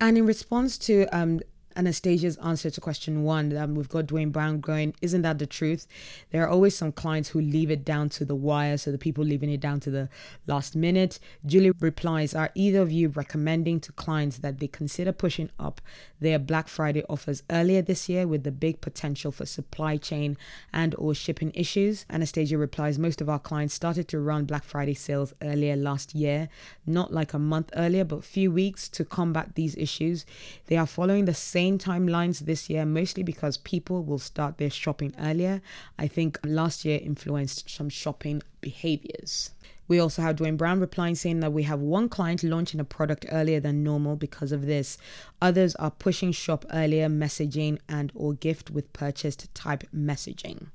And 0.00 0.16
in 0.16 0.26
response 0.26 0.78
to 0.78 1.06
um, 1.16 1.40
Anastasia's 1.76 2.36
answer 2.38 2.68
to 2.68 2.80
question 2.80 3.22
one, 3.22 3.56
um, 3.56 3.74
we've 3.74 3.88
got 3.88 4.06
Duane 4.06 4.30
Brown 4.30 4.60
going, 4.60 4.94
Isn't 5.00 5.22
that 5.22 5.38
the 5.38 5.46
truth? 5.46 5.86
There 6.30 6.42
are 6.42 6.48
always 6.48 6.76
some 6.76 6.90
clients 6.90 7.28
who 7.28 7.40
leave 7.40 7.70
it 7.70 7.84
down 7.84 8.08
to 8.10 8.24
the 8.24 8.34
wire, 8.34 8.76
so 8.76 8.90
the 8.90 8.98
people 8.98 9.24
leaving 9.24 9.50
it 9.50 9.60
down 9.60 9.80
to 9.80 9.90
the 9.90 10.08
last 10.46 10.74
minute. 10.74 11.20
Julie 11.46 11.72
replies, 11.78 12.34
Are 12.34 12.50
either 12.54 12.82
of 12.82 12.90
you 12.90 13.08
recommending 13.08 13.78
to 13.80 13.92
clients 13.92 14.38
that 14.38 14.58
they 14.58 14.66
consider 14.66 15.12
pushing 15.12 15.50
up 15.58 15.80
their 16.20 16.38
Black 16.38 16.66
Friday 16.66 17.04
offers 17.08 17.42
earlier 17.50 17.82
this 17.82 18.08
year 18.08 18.26
with 18.26 18.42
the 18.42 18.52
big 18.52 18.80
potential 18.80 19.30
for 19.30 19.46
supply 19.46 19.96
chain 19.96 20.36
and 20.72 20.94
or 20.98 21.14
shipping 21.14 21.52
issues? 21.54 22.04
Anastasia 22.10 22.58
replies, 22.58 22.98
Most 22.98 23.20
of 23.20 23.28
our 23.28 23.38
clients 23.38 23.74
started 23.74 24.08
to 24.08 24.18
run 24.18 24.44
Black 24.44 24.64
Friday 24.64 24.94
sales 24.94 25.34
earlier 25.40 25.76
last 25.76 26.16
year, 26.16 26.48
not 26.84 27.12
like 27.12 27.32
a 27.32 27.38
month 27.38 27.70
earlier, 27.76 28.04
but 28.04 28.16
a 28.16 28.22
few 28.22 28.50
weeks 28.50 28.88
to 28.88 29.04
combat 29.04 29.54
these 29.54 29.76
issues. 29.76 30.26
They 30.66 30.76
are 30.76 30.86
following 30.86 31.26
the 31.26 31.34
same 31.34 31.59
same 31.60 31.76
timelines 31.76 32.38
this 32.38 32.70
year, 32.70 32.86
mostly 32.86 33.22
because 33.22 33.58
people 33.58 34.02
will 34.02 34.18
start 34.18 34.56
their 34.56 34.70
shopping 34.70 35.14
earlier. 35.20 35.60
I 35.98 36.08
think 36.08 36.38
last 36.42 36.86
year 36.86 36.98
influenced 37.02 37.68
some 37.68 37.90
shopping 37.90 38.42
behaviors. 38.62 39.50
We 39.86 39.98
also 39.98 40.22
have 40.22 40.36
Duane 40.36 40.56
Brown 40.56 40.80
replying 40.80 41.16
saying 41.16 41.40
that 41.40 41.52
we 41.52 41.64
have 41.64 41.78
one 41.80 42.08
client 42.08 42.42
launching 42.42 42.80
a 42.80 42.84
product 42.84 43.26
earlier 43.30 43.60
than 43.60 43.82
normal 43.82 44.16
because 44.16 44.52
of 44.52 44.64
this. 44.64 44.96
Others 45.42 45.74
are 45.74 45.90
pushing 45.90 46.32
shop 46.32 46.64
earlier 46.72 47.08
messaging 47.10 47.78
and 47.90 48.10
or 48.14 48.32
gift 48.32 48.70
with 48.70 48.94
purchased 48.94 49.54
type 49.54 49.84
messaging. 49.94 50.68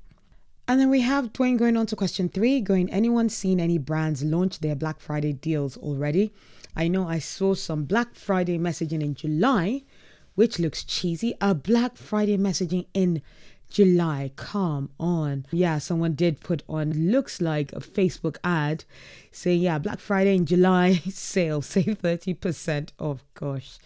And 0.68 0.78
then 0.78 0.88
we 0.88 1.00
have 1.00 1.32
Duane 1.32 1.56
going 1.56 1.76
on 1.76 1.86
to 1.86 1.96
question 1.96 2.28
three, 2.28 2.60
going, 2.60 2.88
anyone 2.90 3.28
seen 3.28 3.58
any 3.58 3.78
brands 3.78 4.22
launch 4.22 4.60
their 4.60 4.76
Black 4.76 5.00
Friday 5.00 5.32
deals 5.32 5.76
already? 5.78 6.32
I 6.76 6.86
know 6.86 7.08
I 7.08 7.18
saw 7.18 7.54
some 7.54 7.84
Black 7.86 8.14
Friday 8.14 8.58
messaging 8.58 9.02
in 9.02 9.14
July, 9.16 9.82
which 10.36 10.60
looks 10.60 10.84
cheesy. 10.84 11.34
A 11.40 11.52
Black 11.54 11.96
Friday 11.96 12.38
messaging 12.38 12.86
in 12.94 13.20
July. 13.68 14.30
Come 14.36 14.90
on. 14.98 15.46
Yeah, 15.50 15.78
someone 15.78 16.14
did 16.14 16.40
put 16.40 16.62
on, 16.68 17.10
looks 17.10 17.40
like 17.40 17.72
a 17.72 17.80
Facebook 17.80 18.36
ad 18.44 18.84
saying, 19.32 19.60
yeah, 19.60 19.78
Black 19.78 19.98
Friday 19.98 20.34
in 20.34 20.46
July 20.46 20.94
sale, 21.10 21.60
save 21.60 22.00
30% 22.00 22.90
off. 22.98 23.22
Gosh. 23.34 23.78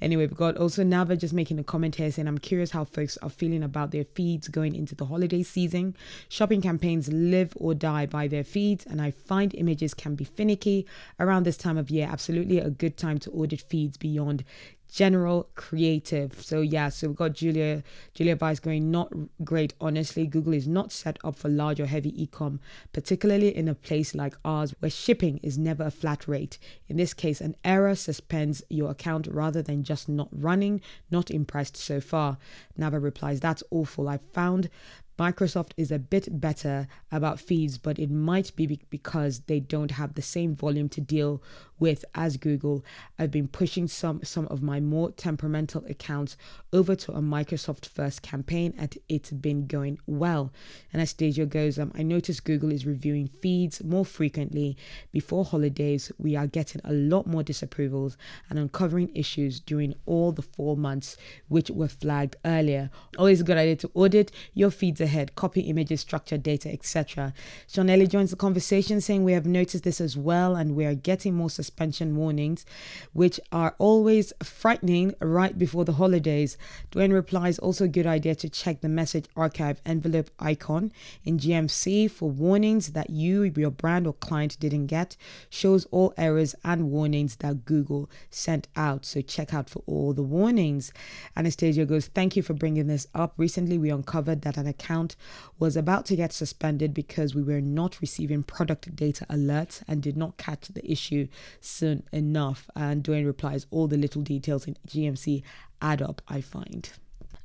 Anyway, 0.00 0.26
we've 0.26 0.36
got 0.36 0.56
also 0.56 0.82
Nava 0.82 1.16
just 1.16 1.32
making 1.32 1.60
a 1.60 1.64
comment 1.64 1.94
here 1.94 2.10
saying, 2.10 2.26
I'm 2.26 2.38
curious 2.38 2.72
how 2.72 2.84
folks 2.84 3.16
are 3.18 3.30
feeling 3.30 3.62
about 3.62 3.92
their 3.92 4.04
feeds 4.04 4.48
going 4.48 4.74
into 4.74 4.96
the 4.96 5.04
holiday 5.04 5.44
season. 5.44 5.96
Shopping 6.28 6.60
campaigns 6.60 7.08
live 7.12 7.52
or 7.56 7.72
die 7.72 8.06
by 8.06 8.26
their 8.26 8.42
feeds, 8.42 8.84
and 8.84 9.00
I 9.00 9.12
find 9.12 9.54
images 9.54 9.94
can 9.94 10.16
be 10.16 10.24
finicky 10.24 10.86
around 11.20 11.44
this 11.44 11.56
time 11.56 11.78
of 11.78 11.88
year. 11.88 12.08
Absolutely 12.10 12.58
a 12.58 12.70
good 12.70 12.96
time 12.96 13.18
to 13.20 13.30
audit 13.30 13.60
feeds 13.60 13.96
beyond 13.96 14.44
general 14.92 15.48
creative. 15.54 16.40
So 16.42 16.60
yeah, 16.60 16.88
so 16.88 17.08
we've 17.08 17.16
got 17.16 17.34
Julia 17.34 17.82
Julia 18.14 18.36
Vice 18.36 18.60
going 18.60 18.90
not 18.90 19.12
great. 19.44 19.74
Honestly, 19.80 20.26
Google 20.26 20.54
is 20.54 20.66
not 20.66 20.92
set 20.92 21.18
up 21.24 21.36
for 21.36 21.48
large 21.48 21.80
or 21.80 21.86
heavy 21.86 22.22
e-com, 22.22 22.60
particularly 22.92 23.54
in 23.56 23.68
a 23.68 23.74
place 23.74 24.14
like 24.14 24.36
ours 24.44 24.74
where 24.80 24.90
shipping 24.90 25.38
is 25.38 25.58
never 25.58 25.84
a 25.84 25.90
flat 25.90 26.26
rate. 26.26 26.58
In 26.88 26.96
this 26.96 27.14
case, 27.14 27.40
an 27.40 27.56
error 27.64 27.94
suspends 27.94 28.62
your 28.68 28.90
account 28.90 29.26
rather 29.30 29.62
than 29.62 29.82
just 29.82 30.08
not 30.08 30.28
running. 30.32 30.80
Not 31.10 31.30
impressed 31.30 31.76
so 31.76 32.00
far. 32.00 32.38
Nava 32.78 33.02
replies, 33.02 33.40
"That's 33.40 33.62
awful. 33.70 34.08
I 34.08 34.18
found 34.32 34.68
Microsoft 35.18 35.72
is 35.76 35.90
a 35.90 35.98
bit 35.98 36.40
better 36.40 36.86
about 37.10 37.40
feeds, 37.40 37.78
but 37.78 37.98
it 37.98 38.10
might 38.10 38.54
be 38.54 38.80
because 38.90 39.40
they 39.40 39.60
don't 39.60 39.92
have 39.92 40.14
the 40.14 40.22
same 40.22 40.54
volume 40.54 40.88
to 40.90 41.00
deal 41.00 41.42
with 41.78 42.04
as 42.14 42.36
Google. 42.36 42.84
I've 43.18 43.30
been 43.30 43.48
pushing 43.48 43.88
some 43.88 44.20
some 44.22 44.46
of 44.48 44.62
my 44.62 44.80
more 44.80 45.10
temperamental 45.10 45.84
accounts 45.88 46.36
over 46.72 46.94
to 46.94 47.12
a 47.12 47.20
Microsoft 47.20 47.86
first 47.86 48.22
campaign 48.22 48.74
and 48.78 48.96
it's 49.08 49.30
been 49.30 49.66
going 49.66 49.98
well. 50.06 50.52
And 50.92 51.00
Anastasia 51.00 51.46
goes, 51.46 51.78
um, 51.78 51.92
I 51.94 52.02
noticed 52.02 52.44
Google 52.44 52.72
is 52.72 52.86
reviewing 52.86 53.28
feeds 53.28 53.82
more 53.84 54.04
frequently. 54.04 54.76
Before 55.12 55.44
holidays, 55.44 56.10
we 56.18 56.36
are 56.36 56.46
getting 56.46 56.80
a 56.84 56.92
lot 56.92 57.26
more 57.26 57.42
disapprovals 57.42 58.16
and 58.50 58.58
uncovering 58.58 59.14
issues 59.14 59.60
during 59.60 59.94
all 60.06 60.32
the 60.32 60.42
four 60.42 60.76
months 60.76 61.16
which 61.48 61.70
were 61.70 61.88
flagged 61.88 62.36
earlier. 62.44 62.90
Always 63.18 63.40
a 63.40 63.44
good 63.44 63.56
idea 63.56 63.76
to 63.76 63.90
audit 63.94 64.32
your 64.54 64.70
feeds 64.70 65.00
ahead, 65.06 65.34
copy 65.34 65.62
images, 65.62 66.00
structure 66.00 66.36
data, 66.36 66.70
etc. 66.70 67.32
Sean 67.66 67.88
joins 68.06 68.30
the 68.30 68.36
conversation 68.36 69.00
saying 69.00 69.24
we 69.24 69.32
have 69.32 69.46
noticed 69.46 69.84
this 69.84 70.00
as 70.00 70.16
well 70.16 70.54
and 70.54 70.76
we 70.76 70.84
are 70.84 70.94
getting 70.94 71.34
more 71.34 71.48
suspension 71.48 72.16
warnings, 72.16 72.66
which 73.12 73.40
are 73.50 73.74
always 73.78 74.32
frightening 74.42 75.14
right 75.20 75.58
before 75.58 75.84
the 75.84 75.94
holidays. 75.94 76.58
Duane 76.90 77.12
replies, 77.12 77.58
also 77.58 77.84
a 77.84 77.88
good 77.88 78.06
idea 78.06 78.34
to 78.34 78.48
check 78.48 78.80
the 78.80 78.88
message 78.88 79.26
archive 79.36 79.80
envelope 79.86 80.30
icon 80.38 80.92
in 81.24 81.38
GMC 81.38 82.10
for 82.10 82.30
warnings 82.30 82.92
that 82.92 83.10
you, 83.10 83.44
your 83.56 83.70
brand, 83.70 84.06
or 84.06 84.12
client 84.14 84.58
didn't 84.60 84.86
get. 84.86 85.16
Shows 85.48 85.86
all 85.90 86.12
errors 86.16 86.54
and 86.64 86.90
warnings 86.90 87.36
that 87.36 87.64
Google 87.64 88.10
sent 88.30 88.68
out. 88.76 89.04
So 89.04 89.20
check 89.20 89.54
out 89.54 89.70
for 89.70 89.82
all 89.86 90.12
the 90.12 90.22
warnings. 90.22 90.92
Anastasia 91.36 91.84
goes, 91.84 92.06
Thank 92.08 92.36
you 92.36 92.42
for 92.42 92.54
bringing 92.54 92.86
this 92.86 93.06
up. 93.14 93.34
Recently, 93.36 93.78
we 93.78 93.90
uncovered 93.90 94.42
that 94.42 94.56
an 94.56 94.66
account 94.66 94.95
was 95.58 95.76
about 95.76 96.06
to 96.06 96.16
get 96.16 96.32
suspended 96.32 96.94
because 96.94 97.34
we 97.34 97.42
were 97.42 97.60
not 97.60 98.00
receiving 98.00 98.42
product 98.42 98.94
data 98.94 99.26
alerts 99.30 99.82
and 99.88 100.02
did 100.02 100.16
not 100.16 100.36
catch 100.36 100.68
the 100.68 100.90
issue 100.90 101.28
soon 101.60 102.02
enough. 102.12 102.68
And 102.74 103.02
Duane 103.02 103.26
replies, 103.26 103.66
all 103.70 103.88
the 103.88 103.96
little 103.96 104.22
details 104.22 104.66
in 104.66 104.76
GMC 104.88 105.42
add 105.80 106.02
up, 106.02 106.22
I 106.28 106.40
find. 106.40 106.90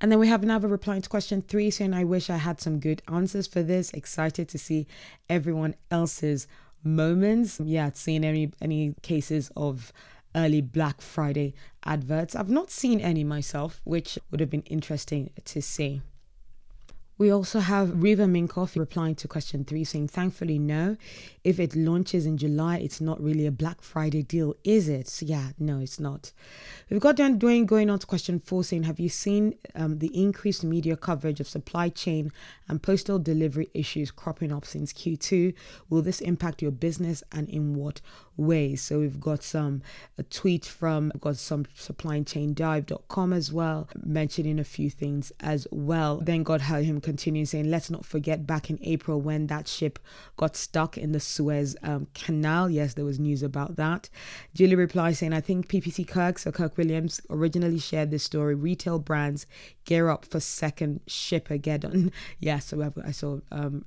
And 0.02 0.12
then 0.12 0.20
we 0.20 0.28
have 0.28 0.42
another 0.42 0.68
replying 0.68 1.04
to 1.04 1.10
question 1.10 1.44
three 1.44 1.70
saying, 1.70 1.94
I 1.94 2.04
wish 2.04 2.30
I 2.30 2.38
had 2.38 2.60
some 2.60 2.80
good 2.80 3.04
answers 3.08 3.46
for 3.46 3.62
this. 3.62 3.92
Excited 3.92 4.50
to 4.50 4.58
see 4.58 4.88
everyone 5.30 5.76
else's 5.92 6.48
moments. 6.84 7.60
Yeah, 7.64 7.92
seeing 7.94 8.26
any 8.26 8.52
any 8.60 8.96
cases 9.04 9.52
of 9.56 9.94
early 10.36 10.62
Black 10.62 11.02
Friday 11.02 11.54
adverts. 11.84 12.36
I've 12.36 12.50
not 12.50 12.72
seen 12.72 13.00
any 13.00 13.24
myself, 13.24 13.82
which 13.84 14.18
would 14.30 14.40
have 14.40 14.50
been 14.50 14.64
interesting 14.64 15.30
to 15.46 15.62
see. 15.62 16.02
We 17.22 17.30
also 17.30 17.60
have 17.60 18.02
Riva 18.02 18.24
Minkoff 18.24 18.76
replying 18.76 19.14
to 19.18 19.28
question 19.28 19.64
three 19.64 19.84
saying, 19.84 20.08
thankfully, 20.08 20.58
no. 20.58 20.98
If 21.44 21.60
it 21.60 21.76
launches 21.76 22.26
in 22.26 22.36
July, 22.38 22.78
it's 22.78 23.00
not 23.00 23.22
really 23.22 23.46
a 23.46 23.52
Black 23.52 23.84
Friday 23.84 24.24
deal, 24.24 24.56
is 24.64 24.90
it? 24.90 25.22
Yeah, 25.22 25.50
no, 25.60 25.78
it's 25.78 26.00
not. 26.00 26.32
We've 26.90 27.00
got 27.00 27.18
Dan 27.18 27.38
Duane 27.38 27.68
going 27.68 27.92
on 27.92 28.00
to 28.00 28.08
question 28.08 28.40
four 28.40 28.64
saying, 28.64 28.84
have 28.84 29.00
you 29.00 29.08
seen 29.08 29.54
um, 29.76 30.00
the 30.00 30.08
increased 30.20 30.64
media 30.64 30.98
coverage 30.98 31.40
of 31.40 31.48
supply 31.48 31.90
chain 31.90 32.32
and 32.68 32.82
postal 32.82 33.20
delivery 33.20 33.70
issues 33.76 34.10
cropping 34.10 34.52
up 34.52 34.66
since 34.66 34.92
Q2? 34.92 35.54
Will 35.92 36.02
this 36.02 36.22
impact 36.22 36.64
your 36.64 36.72
business 36.72 37.24
and 37.32 37.48
in 37.50 37.76
what 37.76 38.02
ways? 38.36 38.82
So 38.82 39.00
we've 39.00 39.20
got 39.20 39.44
some 39.44 39.84
a 40.18 40.24
tweet 40.24 40.66
from, 40.66 41.12
got 41.20 41.38
some 41.38 41.66
supplychaindive.com 41.78 43.34
as 43.34 43.54
well, 43.54 43.90
mentioning 44.04 44.58
a 44.58 44.64
few 44.64 44.90
things 44.90 45.32
as 45.40 45.68
well. 45.72 46.18
Then 46.18 46.44
got 46.44 46.62
him 46.62 47.00
continuing 47.12 47.46
saying, 47.46 47.70
let's 47.70 47.92
not 47.92 48.06
forget 48.06 48.48
back 48.48 48.70
in 48.70 48.80
April 48.82 49.20
when 49.20 49.48
that 49.48 49.68
ship 49.68 50.00
got 50.38 50.56
stuck 50.56 50.98
in 50.98 51.12
the 51.12 51.20
Suez 51.20 51.76
um, 51.84 52.08
Canal. 52.14 52.70
Yes, 52.70 52.94
there 52.94 53.04
was 53.04 53.20
news 53.20 53.44
about 53.44 53.76
that. 53.76 54.10
Julie 54.54 54.76
replies 54.76 55.20
saying, 55.20 55.34
I 55.34 55.42
think 55.42 55.68
PPC 55.68 56.08
Kirk, 56.08 56.40
so 56.40 56.54
Kirk 56.54 56.78
Williams, 56.78 57.20
originally 57.30 57.80
shared 57.80 58.12
this 58.12 58.24
story. 58.24 58.56
Retail 58.56 58.98
brands 58.98 59.46
gear 59.84 60.08
up 60.08 60.24
for 60.24 60.40
second 60.40 61.02
Shipageddon. 61.06 62.14
Yes, 62.40 62.68
so 62.68 62.94
I 63.06 63.12
saw 63.12 63.40
um, 63.52 63.84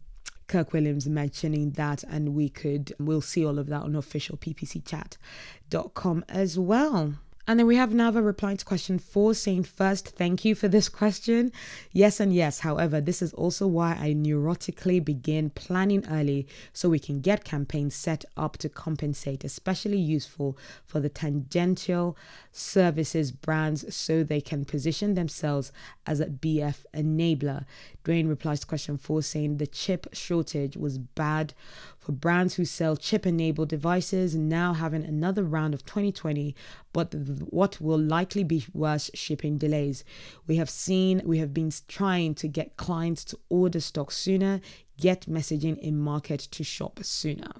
Kirk 0.46 0.74
Williams 0.74 1.08
mentioning 1.08 1.70
that, 1.72 2.04
and 2.04 2.34
we 2.34 2.50
could, 2.50 2.92
we'll 2.98 3.22
see 3.22 3.44
all 3.44 3.58
of 3.58 3.68
that 3.68 3.82
on 3.82 3.96
official 3.96 4.36
ppcchat.com 4.36 6.24
as 6.28 6.58
well. 6.58 7.14
And 7.46 7.58
then 7.58 7.66
we 7.66 7.76
have 7.76 7.90
Nava 7.90 8.24
replying 8.24 8.56
to 8.56 8.64
question 8.64 8.98
four, 8.98 9.34
saying, 9.34 9.64
First, 9.64 10.08
thank 10.08 10.46
you 10.46 10.54
for 10.54 10.66
this 10.66 10.88
question. 10.88 11.52
Yes, 11.92 12.18
and 12.18 12.34
yes. 12.34 12.60
However, 12.60 13.02
this 13.02 13.20
is 13.20 13.34
also 13.34 13.66
why 13.66 13.98
I 14.00 14.14
neurotically 14.14 15.04
begin 15.04 15.50
planning 15.50 16.06
early 16.10 16.46
so 16.72 16.88
we 16.88 16.98
can 16.98 17.20
get 17.20 17.44
campaigns 17.44 17.94
set 17.94 18.24
up 18.36 18.56
to 18.58 18.70
compensate, 18.70 19.44
especially 19.44 19.98
useful 19.98 20.56
for 20.86 21.00
the 21.00 21.10
tangential 21.10 22.16
services 22.50 23.30
brands 23.30 23.94
so 23.94 24.22
they 24.22 24.40
can 24.40 24.64
position 24.64 25.14
themselves 25.14 25.70
as 26.06 26.20
a 26.20 26.26
BF 26.26 26.86
enabler. 26.94 27.66
Duane 28.04 28.28
replies 28.28 28.60
to 28.60 28.66
question 28.66 28.98
four, 28.98 29.22
saying, 29.22 29.56
The 29.56 29.66
chip 29.66 30.06
shortage 30.12 30.76
was 30.76 30.98
bad 30.98 31.54
for 31.98 32.12
brands 32.12 32.54
who 32.54 32.64
sell 32.64 32.96
chip 32.96 33.26
enabled 33.26 33.70
devices 33.70 34.34
now 34.34 34.74
having 34.74 35.04
another 35.04 35.42
round 35.42 35.74
of 35.74 35.86
2020 35.86 36.54
but 36.92 37.14
what 37.14 37.80
will 37.80 37.98
likely 37.98 38.44
be 38.44 38.64
worse 38.72 39.10
shipping 39.14 39.58
delays. 39.58 40.04
We 40.46 40.56
have 40.56 40.70
seen 40.70 41.22
we 41.24 41.38
have 41.38 41.54
been 41.54 41.72
trying 41.88 42.34
to 42.36 42.48
get 42.48 42.76
clients 42.76 43.24
to 43.26 43.38
order 43.48 43.80
stock 43.80 44.12
sooner 44.12 44.60
get 44.98 45.22
messaging 45.22 45.78
in 45.78 45.98
market 45.98 46.38
to 46.38 46.62
shop 46.62 47.00
sooner 47.02 47.52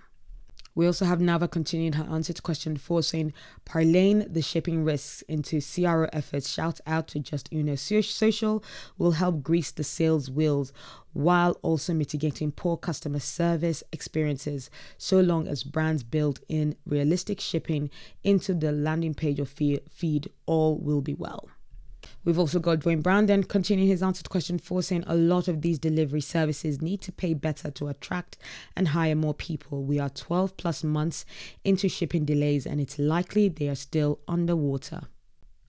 we 0.75 0.87
also 0.87 1.04
have 1.04 1.21
Nava 1.21 1.50
continuing 1.50 1.95
her 1.95 2.04
answer 2.04 2.33
to 2.33 2.43
question 2.43 2.76
four, 2.76 3.02
saying, 3.02 3.33
parlaying 3.64 4.33
the 4.33 4.43
shipping 4.43 4.85
risks 4.85 5.23
into 5.23 5.61
CRO 5.61 6.09
efforts. 6.12 6.49
Shout 6.49 6.81
out 6.87 7.09
to 7.09 7.21
Justuno 7.21 7.78
Social 8.02 8.64
will 8.99 9.12
help 9.12 9.43
grease 9.43 9.71
the 9.71 9.85
sales 9.85 10.31
wheels 10.31 10.73
while 11.12 11.57
also 11.62 11.95
mitigating 11.95 12.50
poor 12.50 12.76
customer 12.76 13.21
service 13.21 13.85
experiences 13.93 14.69
so 14.99 15.21
long 15.21 15.47
as 15.47 15.62
brands 15.62 16.02
build 16.02 16.40
in 16.49 16.75
realistic 16.87 17.40
shipping 17.40 17.88
into 18.25 18.52
the 18.52 18.73
landing 18.73 19.14
page 19.14 19.38
or 19.38 19.47
feed 19.47 20.28
all 20.47 20.76
will 20.76 21.00
be 21.00 21.14
well 21.14 21.49
We've 22.25 22.38
also 22.38 22.59
got 22.59 22.81
Duane 22.81 23.02
Brown 23.02 23.26
then 23.26 23.45
continuing 23.45 23.88
his 23.88 24.02
answer 24.02 24.23
to 24.23 24.28
question 24.28 24.59
four, 24.59 24.83
saying 24.83 25.04
a 25.07 25.14
lot 25.14 25.49
of 25.49 25.61
these 25.61 25.78
delivery 25.78 26.21
services 26.21 26.81
need 26.81 27.00
to 27.02 27.12
pay 27.12 27.35
better 27.35 27.71
to 27.73 27.88
attract 27.88 28.38
and 28.76 28.88
hire 28.88 29.14
more 29.14 29.35
people. 29.35 29.83
We 29.83 29.99
are 29.99 30.09
12 30.09 30.57
plus 30.57 30.83
months 30.83 31.25
into 31.64 31.88
shipping 31.88 32.25
delays 32.25 32.66
and 32.66 32.81
it's 32.81 32.99
likely 32.99 33.49
they 33.49 33.69
are 33.69 33.75
still 33.75 34.21
underwater. 34.26 35.02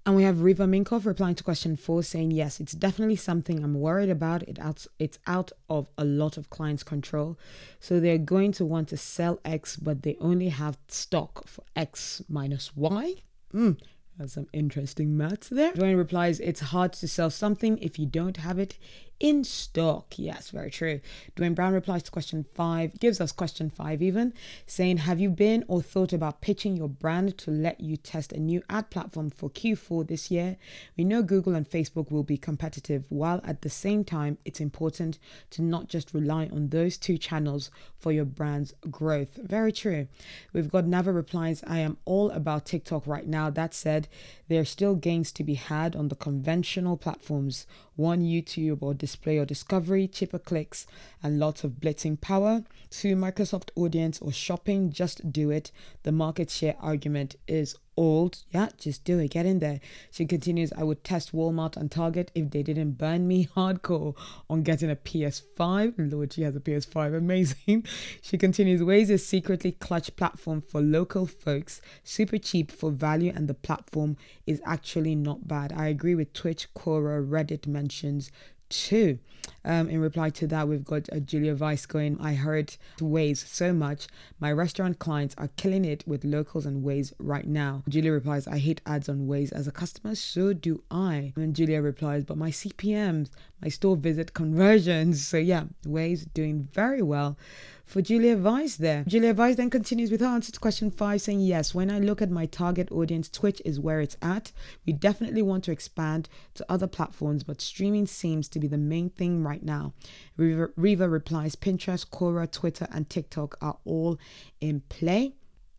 And 0.05 0.15
we 0.15 0.21
have 0.21 0.43
Riva 0.43 0.65
Minkov 0.65 1.05
replying 1.05 1.33
to 1.33 1.43
question 1.43 1.75
four, 1.75 2.03
saying, 2.03 2.29
Yes, 2.29 2.59
it's 2.59 2.73
definitely 2.73 3.15
something 3.15 3.63
I'm 3.63 3.73
worried 3.73 4.11
about. 4.11 4.43
It 4.43 4.59
out, 4.59 4.85
it's 4.99 5.17
out 5.25 5.51
of 5.67 5.87
a 5.97 6.05
lot 6.05 6.37
of 6.37 6.51
clients' 6.51 6.83
control. 6.83 7.39
So 7.79 7.99
they're 7.99 8.19
going 8.19 8.51
to 8.53 8.65
want 8.65 8.89
to 8.89 8.97
sell 8.97 9.39
X, 9.43 9.77
but 9.77 10.03
they 10.03 10.15
only 10.21 10.49
have 10.49 10.77
stock 10.87 11.47
for 11.47 11.63
X 11.75 12.21
minus 12.29 12.75
Y. 12.75 13.15
Mm, 13.51 13.79
that's 14.17 14.33
some 14.33 14.47
interesting 14.53 15.17
maths 15.17 15.49
there. 15.49 15.73
Joanne 15.73 15.97
replies, 15.97 16.39
It's 16.39 16.61
hard 16.61 16.93
to 16.93 17.07
sell 17.07 17.29
something 17.29 17.77
if 17.79 17.99
you 17.99 18.05
don't 18.05 18.37
have 18.37 18.59
it 18.59 18.77
in 19.19 19.43
stock. 19.43 20.17
Yes, 20.17 20.49
very 20.49 20.69
true. 20.69 20.99
Duane 21.35 21.53
Brown 21.53 21.73
replies 21.73 22.03
to 22.03 22.11
question 22.11 22.45
five, 22.53 22.99
gives 22.99 23.21
us 23.21 23.31
question 23.31 23.69
five 23.69 24.01
even, 24.01 24.33
saying, 24.65 24.97
Have 24.97 25.19
you 25.19 25.29
been 25.29 25.63
or 25.67 25.81
thought 25.81 26.13
about 26.13 26.41
pitching 26.41 26.75
your 26.75 26.89
brand 26.89 27.37
to 27.39 27.51
let 27.51 27.79
you 27.79 27.97
test 27.97 28.33
a 28.33 28.39
new 28.39 28.61
ad 28.69 28.89
platform 28.89 29.29
for 29.29 29.49
Q4 29.49 30.07
this 30.07 30.29
year? 30.29 30.57
We 30.97 31.03
know 31.03 31.23
Google 31.23 31.55
and 31.55 31.69
Facebook 31.69 32.11
will 32.11 32.23
be 32.23 32.37
competitive, 32.37 33.05
while 33.09 33.41
at 33.43 33.61
the 33.61 33.69
same 33.69 34.03
time, 34.03 34.37
it's 34.43 34.59
important 34.59 35.17
to 35.51 35.61
not 35.61 35.87
just 35.87 36.13
rely 36.13 36.47
on 36.51 36.69
those 36.69 36.97
two 36.97 37.17
channels 37.17 37.71
for 37.97 38.11
your 38.11 38.25
brand's 38.25 38.73
growth. 38.91 39.35
Very 39.41 39.71
true. 39.71 40.07
We've 40.53 40.69
got 40.71 40.85
Nava 40.85 41.13
replies, 41.15 41.63
I 41.65 41.79
am 41.79 41.97
all 42.05 42.31
about 42.31 42.65
TikTok 42.65 43.07
right 43.07 43.27
now. 43.27 43.49
That 43.49 43.73
said, 43.73 44.07
there 44.47 44.61
are 44.61 44.65
still 44.65 44.95
gains 44.95 45.31
to 45.33 45.43
be 45.43 45.55
had 45.55 45.95
on 45.95 46.09
the 46.09 46.15
conventional 46.15 46.97
platforms 46.97 47.65
one, 47.95 48.21
YouTube 48.21 48.79
or 48.81 48.93
display 48.93 49.37
or 49.37 49.45
discovery, 49.45 50.07
cheaper 50.07 50.39
clicks, 50.39 50.85
and 51.23 51.39
lots 51.39 51.63
of 51.63 51.73
blitzing 51.73 52.19
power. 52.19 52.63
Two, 52.89 53.15
Microsoft 53.15 53.69
audience 53.75 54.19
or 54.21 54.31
shopping, 54.31 54.91
just 54.91 55.31
do 55.31 55.51
it. 55.51 55.71
The 56.03 56.11
market 56.11 56.49
share 56.49 56.75
argument 56.79 57.35
is 57.47 57.75
old. 57.97 58.43
Yeah, 58.51 58.69
just 58.77 59.03
do 59.03 59.19
it. 59.19 59.31
Get 59.31 59.45
in 59.45 59.59
there. 59.59 59.79
She 60.11 60.25
continues, 60.25 60.71
I 60.73 60.83
would 60.83 61.03
test 61.03 61.33
Walmart 61.33 61.77
and 61.77 61.91
Target 61.91 62.31
if 62.35 62.51
they 62.51 62.63
didn't 62.63 62.93
burn 62.93 63.27
me 63.27 63.47
hardcore 63.55 64.15
on 64.49 64.63
getting 64.63 64.91
a 64.91 64.95
PS5. 64.95 66.11
Lord, 66.11 66.33
she 66.33 66.43
has 66.43 66.55
a 66.55 66.59
PS5. 66.59 67.17
Amazing. 67.17 67.85
She 68.21 68.37
continues, 68.37 68.81
Waze 68.81 69.09
is 69.09 69.25
secretly 69.25 69.71
clutch 69.73 70.15
platform 70.15 70.61
for 70.61 70.81
local 70.81 71.25
folks, 71.25 71.81
super 72.03 72.37
cheap 72.37 72.71
for 72.71 72.91
value, 72.91 73.31
and 73.35 73.47
the 73.47 73.53
platform 73.53 74.17
is 74.47 74.61
actually 74.65 75.15
not 75.15 75.47
bad. 75.47 75.73
I 75.73 75.87
agree 75.87 76.15
with 76.15 76.33
Twitch, 76.33 76.73
Quora, 76.73 77.25
Reddit 77.25 77.67
mentions 77.67 78.31
too. 78.69 79.19
Um, 79.63 79.89
in 79.89 79.99
reply 79.99 80.29
to 80.31 80.47
that, 80.47 80.67
we've 80.67 80.85
got 80.85 81.09
uh, 81.11 81.19
Julia 81.19 81.55
Vice 81.55 81.85
going, 81.85 82.17
I 82.21 82.33
heard 82.33 82.75
Waze 82.99 83.45
so 83.47 83.73
much. 83.73 84.07
My 84.39 84.51
restaurant 84.51 84.99
clients 84.99 85.35
are 85.37 85.49
killing 85.57 85.85
it 85.85 86.03
with 86.07 86.23
locals 86.23 86.65
and 86.65 86.83
Waze 86.83 87.13
right 87.19 87.47
now. 87.47 87.83
Julia 87.89 88.11
replies, 88.11 88.47
I 88.47 88.59
hate 88.59 88.81
ads 88.85 89.09
on 89.09 89.27
Waze. 89.27 89.51
As 89.51 89.67
a 89.67 89.71
customer, 89.71 90.15
so 90.15 90.53
do 90.53 90.83
I. 90.91 91.33
And 91.35 91.55
Julia 91.55 91.81
replies, 91.81 92.23
but 92.23 92.37
my 92.37 92.51
CPMs, 92.51 93.29
my 93.61 93.69
store 93.69 93.95
visit 93.95 94.33
conversions. 94.33 95.25
So 95.25 95.37
yeah, 95.37 95.65
Waze 95.85 96.31
doing 96.33 96.67
very 96.71 97.01
well 97.01 97.37
for 97.85 98.01
Julia 98.01 98.35
Vice 98.35 98.75
there. 98.77 99.03
Julia 99.07 99.33
Vice 99.33 99.55
then 99.55 99.69
continues 99.69 100.11
with 100.11 100.21
her 100.21 100.27
answer 100.27 100.51
to 100.51 100.59
question 100.59 100.91
five, 100.91 101.21
saying, 101.21 101.39
Yes, 101.39 101.73
when 101.73 101.91
I 101.91 101.99
look 101.99 102.21
at 102.21 102.31
my 102.31 102.45
target 102.45 102.91
audience, 102.91 103.29
Twitch 103.29 103.61
is 103.63 103.79
where 103.79 104.01
it's 104.01 104.17
at. 104.21 104.51
We 104.85 104.93
definitely 104.93 105.41
want 105.41 105.63
to 105.65 105.71
expand 105.71 106.27
to 106.55 106.65
other 106.67 106.87
platforms, 106.87 107.43
but 107.43 107.61
streaming 107.61 108.07
seems 108.07 108.47
to 108.49 108.59
be 108.59 108.67
the 108.67 108.77
main 108.77 109.09
thing 109.09 109.43
right 109.43 109.63
now. 109.63 109.93
Riva, 110.37 110.69
Riva 110.75 111.07
replies, 111.07 111.55
Pinterest, 111.55 112.09
Quora, 112.09 112.51
Twitter, 112.51 112.87
and 112.91 113.09
TikTok 113.09 113.57
are 113.61 113.77
all 113.85 114.17
in 114.59 114.81
play. 114.89 115.33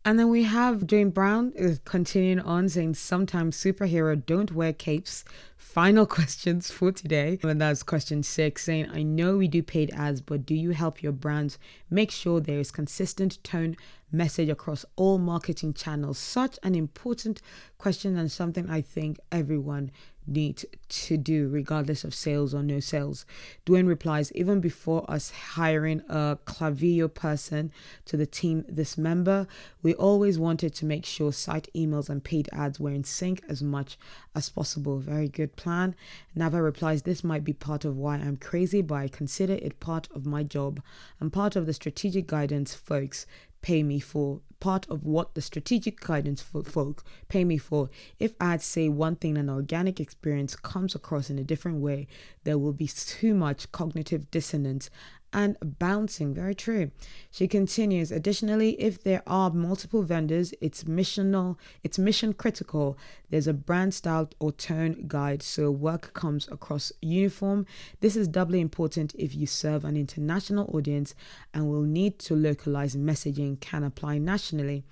And 0.07 0.17
then 0.17 0.29
we 0.29 0.43
have 0.43 0.87
Duane 0.87 1.09
Brown 1.09 1.51
is 1.53 1.81
continuing 1.83 2.39
on 2.39 2.69
saying 2.69 2.93
sometimes 2.93 3.57
superhero 3.57 4.25
don't 4.25 4.53
wear 4.53 4.71
capes. 4.71 5.25
Final 5.57 6.05
questions 6.17 6.71
for 6.71 6.93
today. 6.93 7.39
And 7.43 7.59
that's 7.59 7.83
question 7.83 8.23
six 8.23 8.63
saying, 8.63 8.89
I 8.89 9.03
know 9.03 9.35
we 9.35 9.49
do 9.49 9.61
paid 9.61 9.91
ads, 9.93 10.21
but 10.21 10.45
do 10.45 10.55
you 10.55 10.69
help 10.69 11.03
your 11.03 11.11
brands 11.11 11.59
make 11.89 12.09
sure 12.09 12.39
there 12.39 12.61
is 12.61 12.71
consistent 12.71 13.43
tone 13.43 13.75
message 14.11 14.49
across 14.49 14.85
all 14.95 15.17
marketing 15.17 15.73
channels? 15.73 16.17
Such 16.17 16.57
an 16.63 16.75
important 16.75 17.41
question 17.77 18.17
and 18.17 18.31
something 18.31 18.69
I 18.69 18.81
think 18.81 19.19
everyone 19.31 19.91
needs 20.27 20.65
to 20.89 21.17
do, 21.17 21.47
regardless 21.47 22.03
of 22.03 22.13
sales 22.13 22.53
or 22.53 22.61
no 22.61 22.79
sales. 22.79 23.25
Duane 23.65 23.85
replies, 23.85 24.31
even 24.33 24.59
before 24.59 25.09
us 25.09 25.31
hiring 25.31 26.01
a 26.09 26.37
Klaviyo 26.45 27.13
person 27.13 27.71
to 28.05 28.17
the 28.17 28.25
team 28.25 28.65
this 28.67 28.97
member, 28.97 29.47
we 29.81 29.93
always 29.93 30.37
wanted 30.37 30.73
to 30.75 30.85
make 30.85 31.05
sure 31.05 31.31
site 31.31 31.69
emails 31.73 32.09
and 32.09 32.23
paid 32.23 32.49
ads 32.51 32.79
were 32.79 32.91
in 32.91 33.03
sync 33.03 33.41
as 33.47 33.63
much 33.63 33.97
as 34.35 34.49
possible. 34.49 34.99
Very 34.99 35.29
good 35.29 35.55
plan. 35.55 35.95
Nava 36.35 36.63
replies, 36.63 37.03
This 37.03 37.23
might 37.23 37.43
be 37.43 37.53
part 37.53 37.85
of 37.85 37.97
why 37.97 38.15
I'm 38.15 38.37
crazy, 38.37 38.81
but 38.81 38.95
I 38.95 39.07
consider 39.07 39.53
it 39.53 39.79
part 39.79 40.09
of 40.13 40.25
my 40.25 40.43
job 40.43 40.81
and 41.19 41.31
part 41.31 41.55
of 41.55 41.65
the 41.65 41.73
strategic 41.73 42.27
guidance 42.27 42.75
folks 42.75 43.25
pay 43.61 43.83
me 43.83 43.99
for 43.99 44.41
part 44.59 44.89
of 44.89 45.03
what 45.03 45.35
the 45.35 45.41
strategic 45.41 45.99
guidance 45.99 46.41
folk 46.41 47.03
pay 47.27 47.43
me 47.43 47.57
for. 47.57 47.89
If 48.19 48.33
I'd 48.39 48.61
say 48.61 48.89
one 48.89 49.15
thing 49.15 49.37
an 49.37 49.49
organic 49.49 49.99
experience 49.99 50.55
comes 50.55 50.95
across 50.95 51.29
in 51.29 51.37
a 51.37 51.43
different 51.43 51.79
way, 51.79 52.07
there 52.43 52.57
will 52.57 52.73
be 52.73 52.87
too 52.87 53.33
much 53.33 53.71
cognitive 53.71 54.31
dissonance 54.31 54.89
and 55.33 55.57
bouncing. 55.79 56.33
Very 56.33 56.55
true. 56.55 56.91
She 57.31 57.47
continues. 57.47 58.11
Additionally, 58.11 58.79
if 58.81 59.03
there 59.03 59.23
are 59.27 59.51
multiple 59.51 60.03
vendors, 60.03 60.53
it's 60.61 60.85
missional, 60.85 61.57
it's 61.83 61.99
mission 61.99 62.33
critical. 62.33 62.97
There's 63.29 63.47
a 63.47 63.53
brand 63.53 63.93
style 63.93 64.29
or 64.39 64.51
tone 64.51 65.05
guide, 65.07 65.43
so 65.43 65.69
work 65.69 66.13
comes 66.13 66.47
across 66.49 66.91
uniform. 67.01 67.65
This 67.99 68.15
is 68.15 68.27
doubly 68.27 68.61
important 68.61 69.13
if 69.15 69.35
you 69.35 69.45
serve 69.45 69.83
an 69.83 69.97
international 69.97 70.69
audience 70.73 71.13
and 71.53 71.69
will 71.69 71.81
need 71.81 72.19
to 72.19 72.35
localize 72.35 72.95
messaging 72.95 73.59
can 73.59 73.83
apply 73.83 74.17
nationally. 74.17 74.83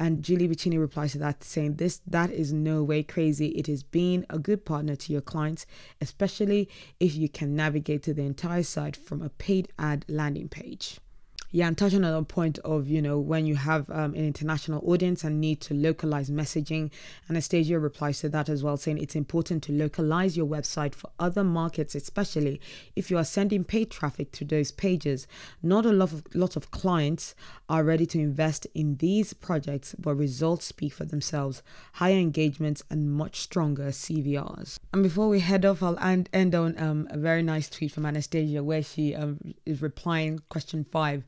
And 0.00 0.22
Julie 0.22 0.48
Bacchini 0.48 0.80
replies 0.80 1.12
to 1.12 1.18
that 1.18 1.44
saying, 1.44 1.74
This 1.74 2.00
that 2.06 2.30
is 2.30 2.54
no 2.54 2.82
way 2.82 3.02
crazy. 3.02 3.48
It 3.48 3.68
is 3.68 3.82
being 3.82 4.24
a 4.30 4.38
good 4.38 4.64
partner 4.64 4.96
to 4.96 5.12
your 5.12 5.20
clients, 5.20 5.66
especially 6.00 6.70
if 6.98 7.14
you 7.14 7.28
can 7.28 7.54
navigate 7.54 8.02
to 8.04 8.14
the 8.14 8.22
entire 8.22 8.62
site 8.62 8.96
from 8.96 9.20
a 9.20 9.28
paid 9.28 9.68
ad 9.78 10.06
landing 10.08 10.48
page 10.48 11.00
yeah, 11.52 11.66
and 11.66 11.76
touch 11.76 11.94
on 11.94 12.04
another 12.04 12.24
point 12.24 12.58
of, 12.60 12.88
you 12.88 13.02
know, 13.02 13.18
when 13.18 13.44
you 13.44 13.56
have 13.56 13.90
um, 13.90 14.14
an 14.14 14.24
international 14.24 14.82
audience 14.86 15.24
and 15.24 15.40
need 15.40 15.60
to 15.62 15.74
localize 15.74 16.30
messaging. 16.30 16.90
Anastasia 17.28 17.78
replies 17.78 18.20
to 18.20 18.28
that 18.28 18.48
as 18.48 18.62
well, 18.62 18.76
saying 18.76 18.98
it's 18.98 19.16
important 19.16 19.64
to 19.64 19.72
localize 19.72 20.36
your 20.36 20.46
website 20.46 20.94
for 20.94 21.10
other 21.18 21.42
markets, 21.42 21.96
especially 21.96 22.60
if 22.94 23.10
you 23.10 23.18
are 23.18 23.24
sending 23.24 23.64
paid 23.64 23.90
traffic 23.90 24.30
to 24.30 24.44
those 24.44 24.70
pages. 24.70 25.26
Not 25.60 25.84
a 25.84 25.92
lot 25.92 26.12
of, 26.12 26.22
lot 26.34 26.54
of 26.54 26.70
clients 26.70 27.34
are 27.68 27.82
ready 27.82 28.06
to 28.06 28.20
invest 28.20 28.66
in 28.72 28.96
these 28.96 29.32
projects, 29.32 29.96
but 29.98 30.14
results 30.14 30.66
speak 30.66 30.92
for 30.92 31.04
themselves. 31.04 31.64
Higher 31.94 32.18
engagements 32.18 32.84
and 32.90 33.12
much 33.12 33.40
stronger 33.40 33.88
CVRs. 33.88 34.78
And 34.92 35.02
before 35.02 35.28
we 35.28 35.40
head 35.40 35.64
off, 35.64 35.82
I'll 35.82 35.98
end, 35.98 36.28
end 36.32 36.54
on 36.54 36.78
um, 36.78 37.08
a 37.10 37.18
very 37.18 37.42
nice 37.42 37.68
tweet 37.68 37.90
from 37.90 38.06
Anastasia 38.06 38.62
where 38.62 38.84
she 38.84 39.16
um, 39.16 39.54
is 39.66 39.82
replying 39.82 40.40
question 40.48 40.84
five 40.84 41.24